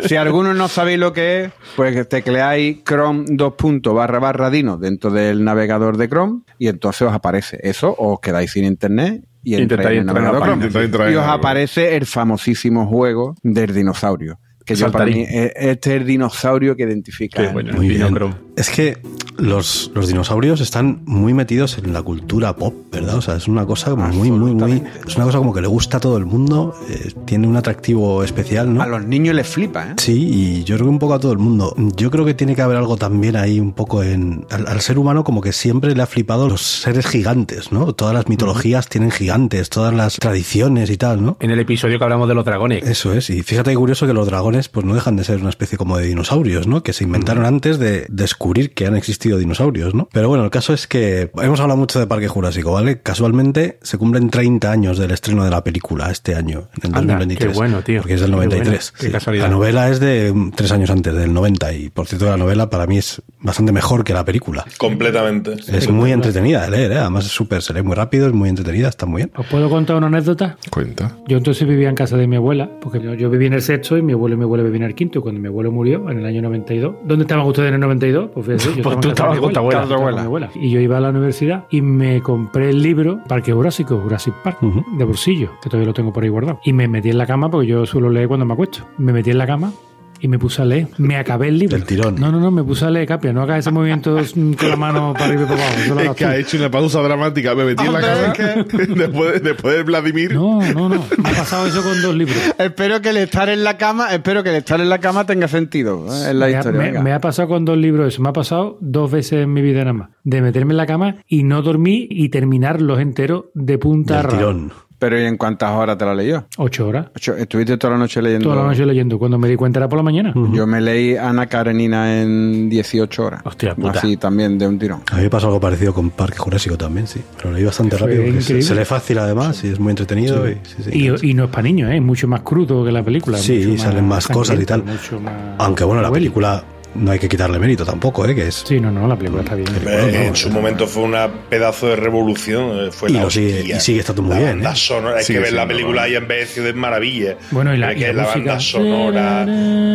[0.00, 4.78] Si algunos no sabéis lo que es, pues tecleáis Chrome 2 puntos barra barra dino
[4.78, 9.22] dentro del navegador de Chrome y entonces os aparece eso, o os quedáis sin internet
[9.42, 10.42] y entráis en el navegador.
[10.42, 10.64] Chrome.
[11.12, 14.38] Y os el- aparece el famosísimo juego del dinosaurio.
[14.64, 17.40] Que yo para mí, este es el dinosaurio que identifica.
[17.42, 17.72] Qué bueno.
[17.72, 18.00] Muy bien.
[18.02, 18.34] Dinochrome.
[18.58, 18.98] Es que
[19.36, 23.14] los, los dinosaurios están muy metidos en la cultura pop, ¿verdad?
[23.14, 24.82] O sea, es una cosa como muy, muy, muy.
[25.06, 28.24] Es una cosa como que le gusta a todo el mundo, eh, tiene un atractivo
[28.24, 28.82] especial, ¿no?
[28.82, 29.94] A los niños les flipa, ¿eh?
[29.98, 31.72] Sí, y yo creo que un poco a todo el mundo.
[31.96, 34.44] Yo creo que tiene que haber algo también ahí un poco en...
[34.50, 37.92] Al, al ser humano como que siempre le ha flipado los seres gigantes, ¿no?
[37.92, 41.36] Todas las mitologías tienen gigantes, todas las tradiciones y tal, ¿no?
[41.38, 42.82] En el episodio que hablamos de los dragones.
[42.82, 45.50] Eso es, y fíjate qué curioso que los dragones pues no dejan de ser una
[45.50, 46.82] especie como de dinosaurios, ¿no?
[46.82, 50.08] Que se inventaron antes de descubrir que han existido dinosaurios, ¿no?
[50.12, 53.00] Pero bueno, el caso es que hemos hablado mucho de Parque Jurásico, ¿vale?
[53.00, 57.14] Casualmente se cumplen 30 años del estreno de la película este año, en el Anda,
[57.14, 57.52] 2023.
[57.52, 58.00] qué bueno, tío.
[58.00, 58.66] Porque es del Qué 93.
[58.66, 59.12] bueno, qué sí.
[59.12, 59.44] casualidad.
[59.44, 62.70] La novela es de mm, tres años antes, del 90, y por cierto la novela
[62.70, 64.64] para mí es bastante mejor que la película.
[64.78, 65.56] Completamente.
[65.68, 66.98] Es muy entretenida de leer, ¿eh?
[66.98, 69.32] además es súper, se lee muy rápido, es muy entretenida, está muy bien.
[69.36, 70.56] ¿Os puedo contar una anécdota?
[70.70, 71.16] Cuenta.
[71.26, 73.96] Yo entonces vivía en casa de mi abuela, porque yo, yo viví en el sexto
[73.96, 75.18] y mi abuelo y mi abuela vivían en el quinto.
[75.18, 78.30] Y cuando mi abuelo murió, en el año 92, ¿dónde estaban ustedes en el 92?
[78.44, 80.22] Pues yo Pues tú estabas con tu abuela.
[80.22, 80.50] con.
[80.54, 84.58] Y yo iba a la universidad y me compré el libro Parque Jurásico, Jurassic Park,
[84.60, 86.60] de bolsillo, que todavía lo tengo por ahí guardado.
[86.64, 88.80] Y me metí en la cama, porque yo suelo leer cuando me acuesto.
[88.98, 89.72] Me metí en la cama
[90.20, 90.88] y me puse a leer.
[90.98, 91.76] Me acabé el libro.
[91.76, 92.16] Del tirón.
[92.16, 93.32] No, no, no, me puse a leer, Capia.
[93.32, 96.10] No hagas ese movimiento con la mano para arriba y para abajo.
[96.12, 97.54] Es que ha hecho una pausa dramática.
[97.54, 98.64] Me metí en la Hombre, cama
[98.96, 100.34] después, de- después de Vladimir.
[100.34, 101.04] No, no, no.
[101.22, 102.36] Me ha pasado eso con dos libros.
[102.58, 105.48] Espero que el estar en la cama, espero que el estar en la cama tenga
[105.48, 106.30] sentido ¿eh?
[106.30, 106.78] en la Me ha, historia.
[106.80, 107.02] me- venga.
[107.02, 108.22] me ha pasado con dos libros eso.
[108.22, 110.10] Me ha pasado dos veces en mi vida nada más.
[110.24, 114.72] De meterme en la cama y no dormir y terminarlos enteros de punta a tirón.
[114.98, 116.44] Pero ¿y en cuántas horas te la leyó?
[116.56, 117.06] Ocho horas.
[117.14, 118.48] Ocho- ¿Estuviste toda la noche leyendo?
[118.50, 119.18] Toda la noche leyendo.
[119.18, 120.32] Cuando me di cuenta era por la mañana.
[120.52, 123.42] Yo me leí Ana Karenina en 18 horas.
[123.44, 123.90] Hostia puta.
[123.98, 125.00] Así también de un tirón.
[125.12, 127.20] A mí me pasó algo parecido con Parque Jurásico también, sí.
[127.36, 128.22] Pero lo leí bastante Fue rápido.
[128.24, 128.62] se, increíble.
[128.62, 130.48] se lee fácil además y es muy entretenido.
[130.50, 130.90] Y, sí, sí,
[131.22, 131.96] Y, y no es para niños, ¿eh?
[131.96, 133.38] es mucho más crudo que la película.
[133.38, 134.80] Sí, mucho salen más cosas y tal.
[134.80, 136.64] sangriento, mucho más Aunque bueno, la película
[136.94, 138.34] no hay que quitarle mérito tampoco, ¿eh?
[138.34, 138.64] Que es...
[138.66, 139.68] Sí, no, no, la película está bien.
[139.86, 142.86] Eh, en su momento fue una pedazo de revolución.
[142.86, 144.76] eh, Fue Y la lo sigue- y sigue estando muy La bien, banda ¿eh?
[144.76, 146.06] sonora, es Sigue que ver la película ¿no?
[146.06, 147.36] ahí envejecido es maravilla.
[147.50, 148.38] Bueno, y la- y que la la música.
[148.38, 149.44] banda sonora.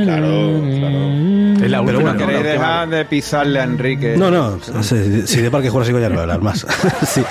[0.04, 1.14] Claro, claro.
[1.64, 2.28] Es la Pero última, bueno, ¿no?
[2.28, 4.16] ¿Queréis dejar de pisarle a Enrique?
[4.18, 6.66] No, no, si, si de Parque Jurásico ya no voy a hablar más.
[7.08, 7.22] sí.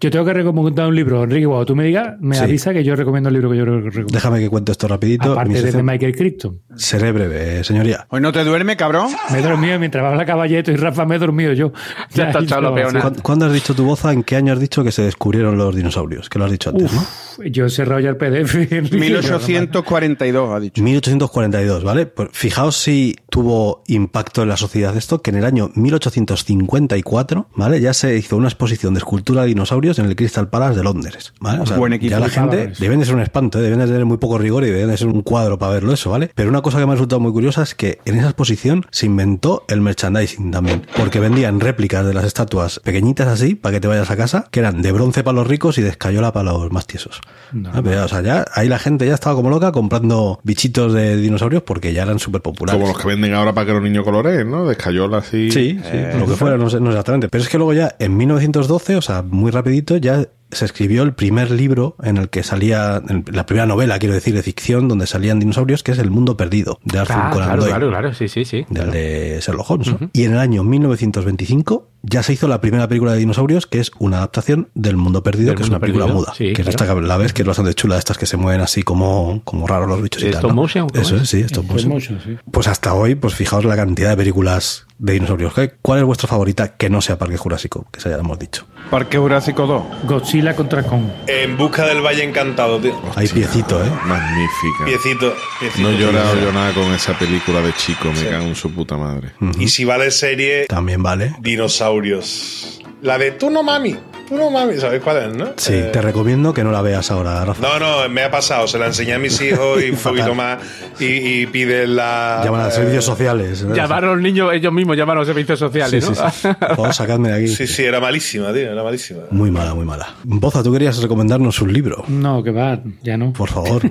[0.00, 2.42] Yo tengo que recomendar un libro, Enrique, cuando tú me digas, me Sí.
[2.44, 4.06] avisa que yo recomiendo el libro que yo recomiendo.
[4.12, 5.32] Déjame que cuente esto rapidito.
[5.32, 6.60] Aparte de Michael Crichton.
[6.76, 8.06] Seré breve, señoría.
[8.10, 8.99] ¿Hoy no te duerme, cabrón?
[9.30, 11.72] Me he dormido mientras habla Caballeto y Rafa me he dormido yo.
[12.14, 13.00] Ya está echado la peona.
[13.00, 14.12] ¿Cuándo, cuándo has dicho tu boza?
[14.12, 16.28] ¿En qué año has dicho que se descubrieron los dinosaurios?
[16.28, 17.04] Que lo has dicho antes, ¿no?
[17.46, 18.54] Yo he cerrado ya el PDF.
[18.72, 20.82] Enrique, 1842, ha dicho.
[20.82, 22.06] 1842, ¿vale?
[22.06, 27.80] Pues fijaos si tuvo impacto en la sociedad esto, que en el año 1854, ¿vale?
[27.80, 31.32] Ya se hizo una exposición de escultura de dinosaurios en el Crystal Palace de Londres,
[31.40, 31.60] ¿vale?
[31.60, 32.10] O sea, Buen equipo.
[32.10, 33.62] ya la gente deben de ser un espanto, ¿eh?
[33.62, 36.10] deben de tener muy poco rigor y deben de ser un cuadro para verlo eso,
[36.10, 36.30] ¿vale?
[36.34, 39.06] Pero una cosa que me ha resultado muy curiosa es que en esa exposición se
[39.06, 43.88] inventó el merchandising también, porque vendían réplicas de las estatuas pequeñitas así, para que te
[43.88, 46.70] vayas a casa, que eran de bronce para los ricos y de escayola para los
[46.72, 47.20] más tiesos.
[47.52, 47.70] No.
[47.72, 51.16] Ah, pero, o sea, ya ahí la gente ya estaba como loca comprando bichitos de
[51.16, 52.80] dinosaurios porque ya eran súper populares.
[52.80, 54.66] Como los que venden ahora para que los niños coloreen, ¿no?
[54.66, 55.50] De escayola así.
[55.50, 57.28] Sí, sí, lo que fuera, no sé, no exactamente.
[57.28, 61.12] Pero es que luego ya en 1912, o sea, muy rapidito, ya se escribió el
[61.14, 65.06] primer libro en el que salía, en la primera novela, quiero decir, de ficción, donde
[65.06, 67.70] salían dinosaurios, que es El Mundo Perdido, de Arthur Ah, Conan claro, Doyle.
[67.76, 68.66] claro, claro, sí, sí, sí.
[68.68, 69.88] Del de Sherlock Holmes.
[69.88, 70.10] ¿no?
[70.12, 73.90] Y en el año 1925 ya se hizo la primera película de dinosaurios, que es
[73.98, 76.34] una adaptación del Mundo Perdido, Del que es una película Perdido, muda.
[76.34, 76.70] sí, que es claro.
[76.70, 79.66] esta que la ves, que es bastante chula, estas que se mueven así como, como
[79.66, 80.38] raros los bichos y ¿De tal.
[80.40, 80.54] stop ¿no?
[80.62, 80.88] motion?
[80.88, 81.28] ¿Cómo Eso es?
[81.28, 81.92] sí, stop Stop motion.
[81.92, 82.36] motion, sí.
[82.50, 85.54] Pues hasta hoy, pues fijaos la cantidad de películas de dinosaurios.
[85.54, 87.86] ¿Qué- ¿Cuál es vuestra favorita que no sea Parque Jurásico?
[87.90, 88.66] Que se ya hemos dicho.
[88.90, 89.82] Parque Jurásico 2.
[90.04, 91.04] Godzilla contra Kong.
[91.26, 92.94] En busca del Valle Encantado, tío.
[93.16, 93.90] Hay piecito, ¿eh?
[94.06, 94.84] Magnífica.
[94.84, 95.82] Piecito, piecito.
[95.88, 98.96] No he llorado yo nada con esa película de chico, me cago en su puta
[98.96, 99.30] madre.
[99.58, 101.34] Y si va de serie, También vale.
[101.40, 102.80] dinosaurios.
[103.02, 103.96] La de tú no mami,
[104.28, 105.46] tú no mami, ¿sabéis cuál es, no?
[105.56, 107.62] Sí, Eh, te recomiendo que no la veas ahora, Rafa.
[107.66, 108.68] No, no, me ha pasado.
[108.68, 110.58] Se la enseñé a mis hijos y un poquito más.
[111.00, 111.06] Y,
[111.40, 112.42] y piden la.
[112.44, 113.62] Llaman a eh, servicios sociales.
[113.62, 113.72] ¿eh?
[113.74, 116.30] Llamar a los niños, ellos mismos llaman a los servicios sociales, sí, ¿no?
[116.30, 116.48] sí.
[116.58, 117.48] Por favor, sacadme de aquí.
[117.48, 119.20] Sí, sí, era malísima, tío, era malísima.
[119.30, 120.14] Muy mala, muy mala.
[120.24, 122.04] Boza, tú querías recomendarnos un libro.
[122.08, 123.32] No, que va, ya no.
[123.32, 123.80] Por favor.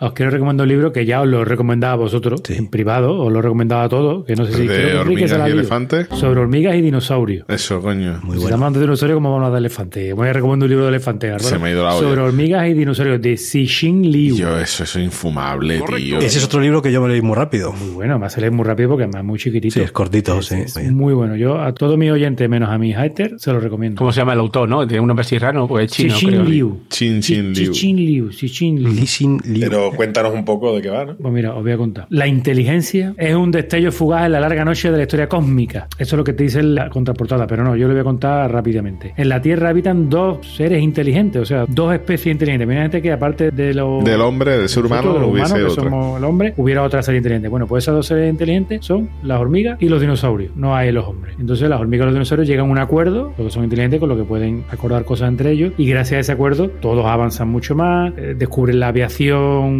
[0.00, 2.54] Os quiero recomendar un libro que ya os lo he recomendado a vosotros Sí.
[2.54, 5.30] en privado, os lo he recomendado a todos, que no sé si ¿De creo hormigas
[5.30, 6.08] se la y elefantes?
[6.14, 7.44] Sobre hormigas y dinosaurios.
[7.48, 8.12] Eso, coño.
[8.12, 8.34] Muy Si bueno.
[8.40, 10.14] estamos hablando de dinosaurios, ¿cómo vamos a hablar de elefantes?
[10.14, 11.30] Voy a recomendar un libro de elefantes.
[11.32, 11.44] Álvaro.
[11.48, 12.08] Se me ha ido la olla.
[12.08, 14.36] Sobre hormigas y dinosaurios de Cixin Liu.
[14.36, 16.18] Yo, eso, eso es infumable, tío.
[16.18, 17.72] Ese es otro libro que yo me leí muy rápido.
[17.72, 19.74] Muy bueno, me a salir muy rápido porque además es muy chiquitito.
[19.74, 20.56] Sí, es cortito, sí.
[20.56, 21.36] Es muy bueno.
[21.36, 23.98] Yo a todos mis oyentes, menos a mi hater, se lo recomiendo.
[23.98, 24.86] ¿Cómo se llama el autor, no?
[24.86, 26.44] Tiene un nombre así raro, pues es chino, Cixin creo.
[26.44, 26.80] Liu.
[26.88, 27.54] Chin Liu.
[27.54, 28.32] Cixin Liu.
[28.32, 28.92] Cixin Liu.
[28.92, 29.87] Li Xin Liu.
[29.90, 31.16] Pero cuéntanos un poco de qué va, ¿no?
[31.16, 32.06] Pues mira, os voy a contar.
[32.10, 35.88] La inteligencia es un destello fugaz en la larga noche de la historia cósmica.
[35.98, 38.50] Eso es lo que te dice la contraportada, pero no, yo lo voy a contar
[38.52, 39.14] rápidamente.
[39.16, 42.66] En la Tierra habitan dos seres inteligentes, o sea, dos especies inteligentes.
[42.66, 45.74] Mira, gente que aparte de los Del hombre, del ser humano, de los hubiese humanos,
[45.74, 45.90] que otro.
[45.90, 47.48] somos el hombre, hubiera otra serie inteligente.
[47.48, 50.54] Bueno, pues esas dos seres inteligentes son las hormigas y los dinosaurios.
[50.56, 51.36] No hay los hombres.
[51.38, 54.16] Entonces las hormigas y los dinosaurios llegan a un acuerdo, porque son inteligentes, con lo
[54.16, 55.72] que pueden acordar cosas entre ellos.
[55.78, 59.77] Y gracias a ese acuerdo, todos avanzan mucho más, eh, descubren la aviación,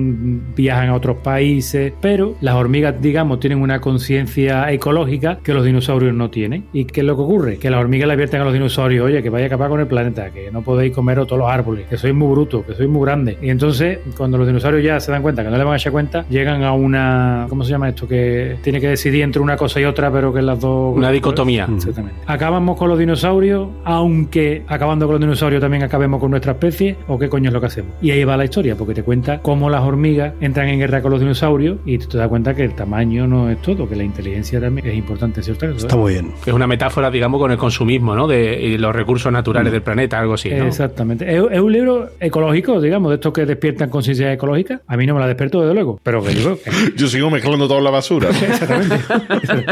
[0.54, 1.92] viajan a otros países.
[2.00, 6.66] Pero las hormigas, digamos, tienen una conciencia ecológica que los dinosaurios no tienen.
[6.72, 7.58] ¿Y qué es lo que ocurre?
[7.58, 9.86] Que las hormigas le advierten a los dinosaurios, oye, que vaya a acabar con el
[9.86, 13.04] planeta, que no podéis comeros todos los árboles, que sois muy brutos, que sois muy
[13.04, 13.36] grandes.
[13.42, 15.92] Y entonces, cuando los dinosaurios ya se dan cuenta que no le van a echar
[15.92, 17.46] cuenta, llegan a una.
[17.48, 18.06] ¿Cómo se llama esto?
[18.06, 20.96] Que tiene que decidir entre una cosa y otra, pero que las dos.
[20.96, 21.68] Una dicotomía.
[21.72, 22.20] Exactamente.
[22.26, 27.18] Acabamos con los dinosaurios, aunque acabando con los dinosaurios también acabemos con nuestra especie, o
[27.18, 27.92] qué coño es lo que hacemos.
[28.00, 31.10] Y ahí va la historia, porque te cuenta cómo las hormigas entran en guerra con
[31.10, 34.60] los dinosaurios y te das cuenta que el tamaño no es todo, que la inteligencia
[34.60, 35.66] también es importante, ¿cierto?
[35.66, 36.32] Está muy bien.
[36.44, 38.26] Es una metáfora, digamos, con el consumismo, ¿no?
[38.26, 40.66] De los recursos naturales del planeta, algo así, ¿no?
[40.66, 41.24] Exactamente.
[41.24, 44.80] Es, es un libro ecológico, digamos, de estos que despiertan conciencia ecológica.
[44.86, 47.68] A mí no me la despertó, desde luego, pero que digo que Yo sigo mezclando
[47.68, 48.30] toda la basura.
[48.30, 48.96] exactamente.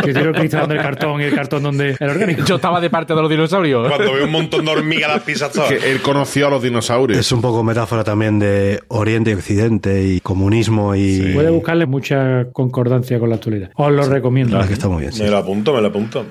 [0.02, 2.44] que quiero el cristal donde el cartón y el cartón donde el orgánico.
[2.44, 3.88] Yo estaba de parte de los dinosaurios.
[3.88, 5.68] Cuando veo un montón de hormigas las pisas todas.
[5.68, 7.18] que él conoció a los dinosaurios.
[7.18, 11.32] Es un poco metáfora también de Oriente y Occidente y comunismo y...
[11.34, 13.70] Puede buscarle mucha concordancia con la actualidad.
[13.76, 14.58] Os lo recomiendo.
[14.66, 15.22] que está muy bien, sí.
[15.22, 16.24] Me lo apunto, me lo apunto.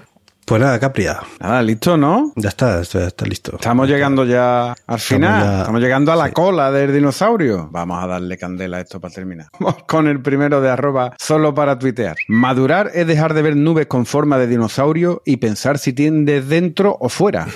[0.46, 1.22] Pues nada, Capria.
[1.40, 2.32] Nada, listo, ¿no?
[2.36, 3.54] Ya está, esto ya está listo.
[3.56, 5.44] Estamos llegando ya al final.
[5.44, 6.34] ya- Estamos llegando a la sí.
[6.34, 7.68] cola del dinosaurio.
[7.72, 9.48] Vamos a darle candela a esto para terminar.
[9.60, 12.16] Vamos con el primero de arroba solo para tuitear.
[12.28, 16.96] Madurar es dejar de ver nubes con forma de dinosaurio y pensar si tiendes dentro
[17.00, 17.48] o fuera.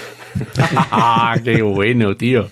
[0.91, 2.49] ¡Ah, qué bueno, tío!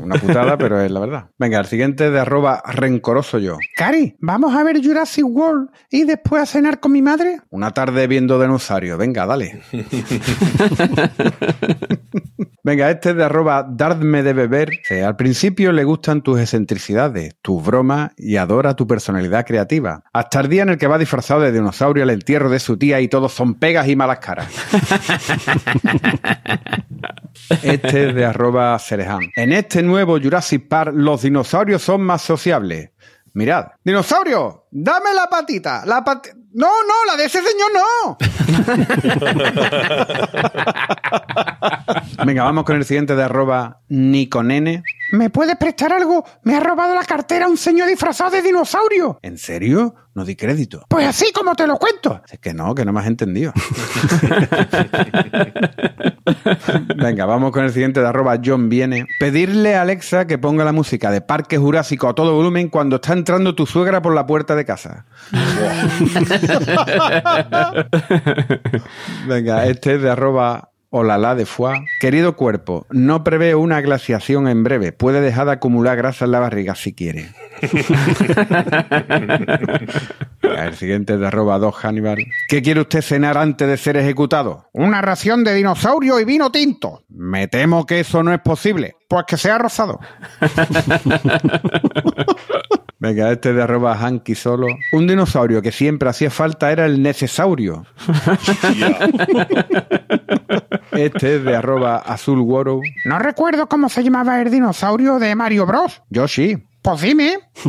[0.00, 1.26] Una putada, pero es la verdad.
[1.38, 3.56] Venga, el siguiente de arroba rencoroso yo.
[3.76, 7.40] Cari, ¿vamos a ver Jurassic World y después a cenar con mi madre?
[7.50, 8.98] Una tarde viendo dinosaurio.
[8.98, 9.62] Venga, dale.
[12.64, 14.70] Venga, este es de arroba dadme de beber.
[14.88, 20.04] Eh, al principio le gustan tus excentricidades, tus bromas y adora tu personalidad creativa.
[20.12, 23.00] Hasta el día en el que va disfrazado de dinosaurio al entierro de su tía
[23.00, 24.46] y todos son pegas y malas caras.
[27.50, 29.30] Este es de arroba Cereján.
[29.36, 32.90] En este nuevo Jurassic Park los dinosaurios son más sociables.
[33.34, 33.66] Mirad.
[33.82, 34.66] ¡Dinosaurio!
[34.70, 35.84] ¡Dame la patita!
[35.86, 36.26] ¡La pat...
[36.52, 36.94] ¡No, no!
[37.06, 38.18] ¡La de ese señor no!
[42.26, 44.82] Venga, vamos con el siguiente de arroba Niconene.
[45.12, 46.26] ¿Me puedes prestar algo?
[46.42, 49.18] Me ha robado la cartera un señor disfrazado de dinosaurio.
[49.22, 49.94] ¿En serio?
[50.14, 50.84] No di crédito.
[50.88, 52.20] Pues así como te lo cuento.
[52.30, 53.54] Es que no, que no me has entendido.
[56.96, 59.06] Venga, vamos con el siguiente de arroba John Viene.
[59.18, 63.12] Pedirle a Alexa que ponga la música de Parque Jurásico a todo volumen cuando está
[63.12, 65.06] entrando tu suegra por la puerta de casa.
[69.26, 71.86] Venga, este es de arroba Olala de Foie.
[72.00, 74.92] Querido cuerpo, no prevé una glaciación en breve.
[74.92, 77.30] Puede dejar de acumular grasa en la barriga si quiere.
[80.42, 82.18] El siguiente es de arroba 2 Hannibal.
[82.46, 84.68] ¿Qué quiere usted cenar antes de ser ejecutado?
[84.72, 87.04] Una ración de dinosaurio y vino tinto.
[87.08, 88.94] Me temo que eso no es posible.
[89.08, 89.98] Pues que sea rosado.
[93.02, 94.68] Venga, este de arroba Hanky solo.
[94.92, 97.84] Un dinosaurio que siempre hacía falta era el necesaurio.
[100.92, 102.80] Este es de arroba azul Worrow.
[103.04, 106.02] No recuerdo cómo se llamaba el dinosaurio de Mario Bros.
[106.10, 106.56] Yo sí.
[106.82, 107.38] Pues dime.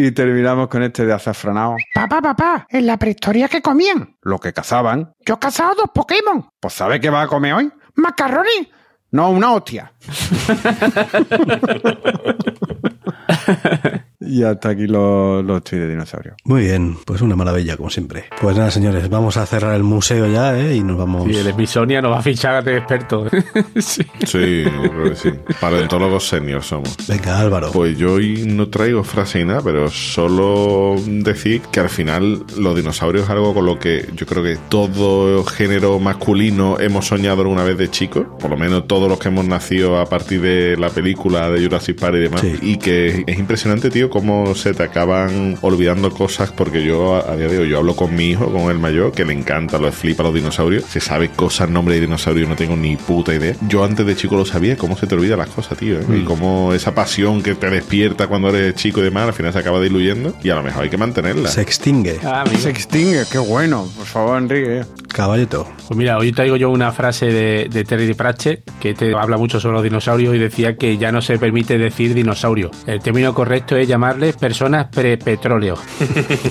[0.00, 1.74] Y terminamos con este de azafranado.
[1.92, 4.16] Papá, papá, en la prehistoria que comían.
[4.22, 5.12] Lo que cazaban.
[5.26, 6.48] Yo he cazado dos Pokémon.
[6.60, 7.72] Pues ¿sabe qué va a comer hoy?
[7.96, 8.68] Macarrones.
[9.10, 9.92] No, una hostia.
[14.28, 16.34] y hasta aquí los, los tweets de dinosaurio.
[16.44, 18.24] Muy bien, pues una maravilla, como siempre.
[18.40, 20.76] Pues nada, señores, vamos a cerrar el museo ya, ¿eh?
[20.76, 21.28] Y nos vamos.
[21.28, 23.26] Y el Smithsonian nos va a fichar de experto.
[23.76, 24.02] sí.
[24.26, 25.30] Sí, yo creo que sí.
[25.60, 26.96] Paleontólogos senior somos.
[27.08, 27.70] Venga, Álvaro.
[27.72, 32.76] Pues yo hoy no traigo frase ni nada, pero solo decir que al final los
[32.76, 37.64] dinosaurios es algo con lo que yo creo que todo género masculino hemos soñado alguna
[37.64, 40.90] vez de chicos, por lo menos todos los que hemos nacido a partir de la
[40.90, 42.56] película de Jurassic Park y demás, Sí.
[42.62, 47.36] y que es impresionante, tío, cómo se te acaban olvidando cosas, porque yo a, a
[47.36, 49.92] día de hoy yo hablo con mi hijo, con el mayor, que le encanta, lo
[49.92, 53.54] flipa los dinosaurios, se sabe cosas, nombre de dinosaurios, no tengo ni puta idea.
[53.68, 56.04] Yo antes de chico lo sabía, cómo se te olvidan las cosas, tío, ¿eh?
[56.20, 59.60] y cómo esa pasión que te despierta cuando eres chico y demás, al final se
[59.60, 61.48] acaba diluyendo, y a lo mejor hay que mantenerla.
[61.48, 62.18] Se extingue.
[62.24, 62.44] Ah.
[62.58, 63.86] Se extingue, qué bueno.
[63.96, 64.84] Por favor, Enrique.
[65.12, 65.68] Caballeto.
[65.86, 69.60] Pues mira, hoy traigo yo una frase de, de Terry Pratchett que te habla mucho
[69.60, 72.70] sobre los dinosaurios y decía que ya no se permite decir dinosaurio.
[72.86, 75.76] El término correcto es llamarles personas prepetróleo.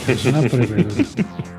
[0.06, 0.86] Persona pre-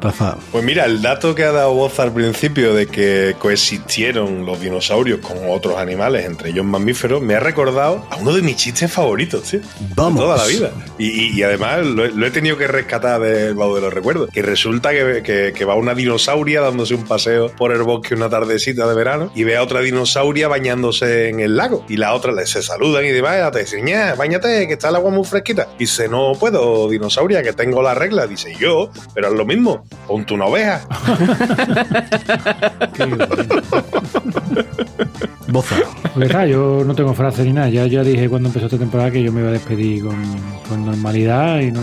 [0.00, 0.36] Rafa.
[0.52, 5.18] Pues mira, el dato que ha dado voz al principio de que coexistieron los dinosaurios
[5.20, 9.42] con otros animales, entre ellos mamíferos, me ha recordado a uno de mis chistes favoritos,
[9.42, 9.60] tío.
[9.96, 10.20] Vamos.
[10.20, 10.70] De toda la vida.
[10.98, 13.92] Y, y- y además lo, he- lo he tenido que rescatar del baúl de los
[13.92, 14.30] recuerdos.
[14.30, 18.28] Que resulta que, que- que va una dinosauria dándose un paseo por el bosque una
[18.28, 21.84] tardecita de verano y ve a otra dinosauria bañándose en el lago.
[21.88, 23.18] Y la otra le se saludan y dice,
[23.52, 25.68] te dicen, "Ña, bañate, que está el agua muy fresquita.
[25.78, 28.26] Y dice, no puedo, dinosauria, que tengo la regla.
[28.26, 30.86] Dice, yo, pero es lo mismo, ponte una oveja.
[35.50, 35.76] Boza.
[36.14, 37.68] Pues está, yo no tengo frase ni nada.
[37.68, 40.16] Ya, ya dije cuando empezó esta temporada que yo me iba a despedir con,
[40.68, 41.80] con normalidad y no,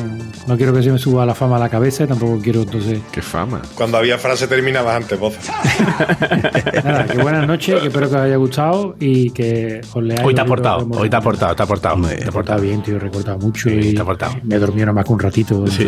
[0.47, 2.99] no quiero que se me suba la fama a la cabeza y tampoco quiero entonces.
[3.11, 3.61] Qué fama.
[3.75, 5.35] Cuando había frase terminabas antes, voz.
[6.83, 10.21] Nada, que buenas noches, que espero que os haya gustado y que os leáis.
[10.23, 11.97] Hoy te ha hemos- hoy te ha aportado, te ha aportado.
[11.97, 14.05] Muy Te ha portado bien, tío, he recortado mucho Sí, y te ha
[14.43, 15.65] me he dormido nada más que un ratito.
[15.67, 15.87] Sí.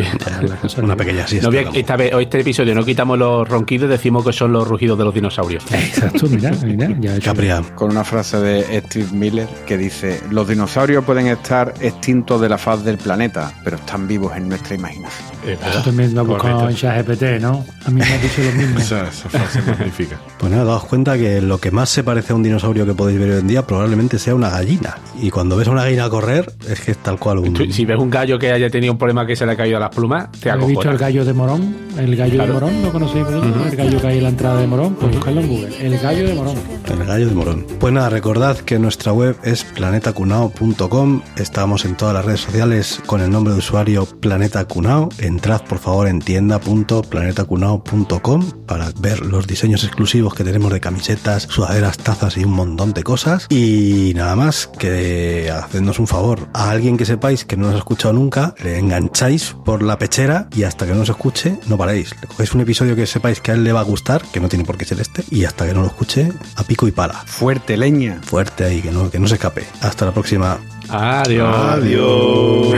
[0.81, 1.49] Una pequeña siesta.
[1.51, 4.97] No esta vez, hoy este episodio no quitamos los ronquidos, decimos que son los rugidos
[4.97, 5.63] de los dinosaurios.
[5.71, 7.66] Exacto, mira, mira, ya he hecho-.
[7.75, 12.57] Con una frase de Steve Miller que dice: Los dinosaurios pueden estar extintos de la
[12.57, 15.36] faz del planeta, pero están vivos en nuestra imaginación.
[15.53, 17.65] Eso también lo he buscado en ChatGPT, ¿no?
[17.85, 18.79] A mí me ha dicho lo mismo.
[18.87, 20.19] Esa, esa frase magnífica.
[20.39, 23.19] Pues nada, daos cuenta que lo que más se parece a un dinosaurio que podéis
[23.19, 24.97] ver hoy en día probablemente sea una gallina.
[25.21, 27.53] Y cuando ves a una gallina correr, es que es tal cual un...
[27.53, 29.77] Tú, si ves un gallo que haya tenido un problema que se le ha caído
[29.77, 31.75] a las plumas, te ¿Has visto el gallo de Morón?
[31.97, 32.47] El gallo Claro.
[32.53, 33.25] de Morón, ¿lo conocéis?
[33.27, 35.69] El gallo que hay en la entrada de Morón, pues buscarlo en Google.
[35.79, 36.55] El gallo de Morón.
[36.87, 37.65] El gallo de morón.
[37.79, 41.21] Pues nada, recordad que nuestra web es planetacunao.com.
[41.37, 45.09] Estamos en todas las redes sociales con el nombre de usuario Planeta Cunao.
[45.37, 51.99] Entrad por favor en tienda.planetacunao.com para ver los diseños exclusivos que tenemos de camisetas, sudaderas,
[51.99, 53.45] tazas y un montón de cosas.
[53.51, 56.47] Y nada más que hacednos un favor.
[56.55, 60.47] A alguien que sepáis que no nos ha escuchado nunca, le engancháis por la pechera
[60.55, 62.15] y hasta que no os escuche, no paréis.
[62.19, 64.49] Le cogéis un episodio que sepáis que a él le va a gustar, que no
[64.49, 67.21] tiene por qué ser este, y hasta que no lo escuche, a pico y pala.
[67.27, 68.21] Fuerte leña.
[68.23, 69.67] Fuerte ahí, que no, que no se escape.
[69.81, 70.57] Hasta la próxima.
[70.89, 71.55] Adiós.
[71.55, 72.73] Adiós.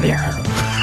[0.00, 0.73] Ta,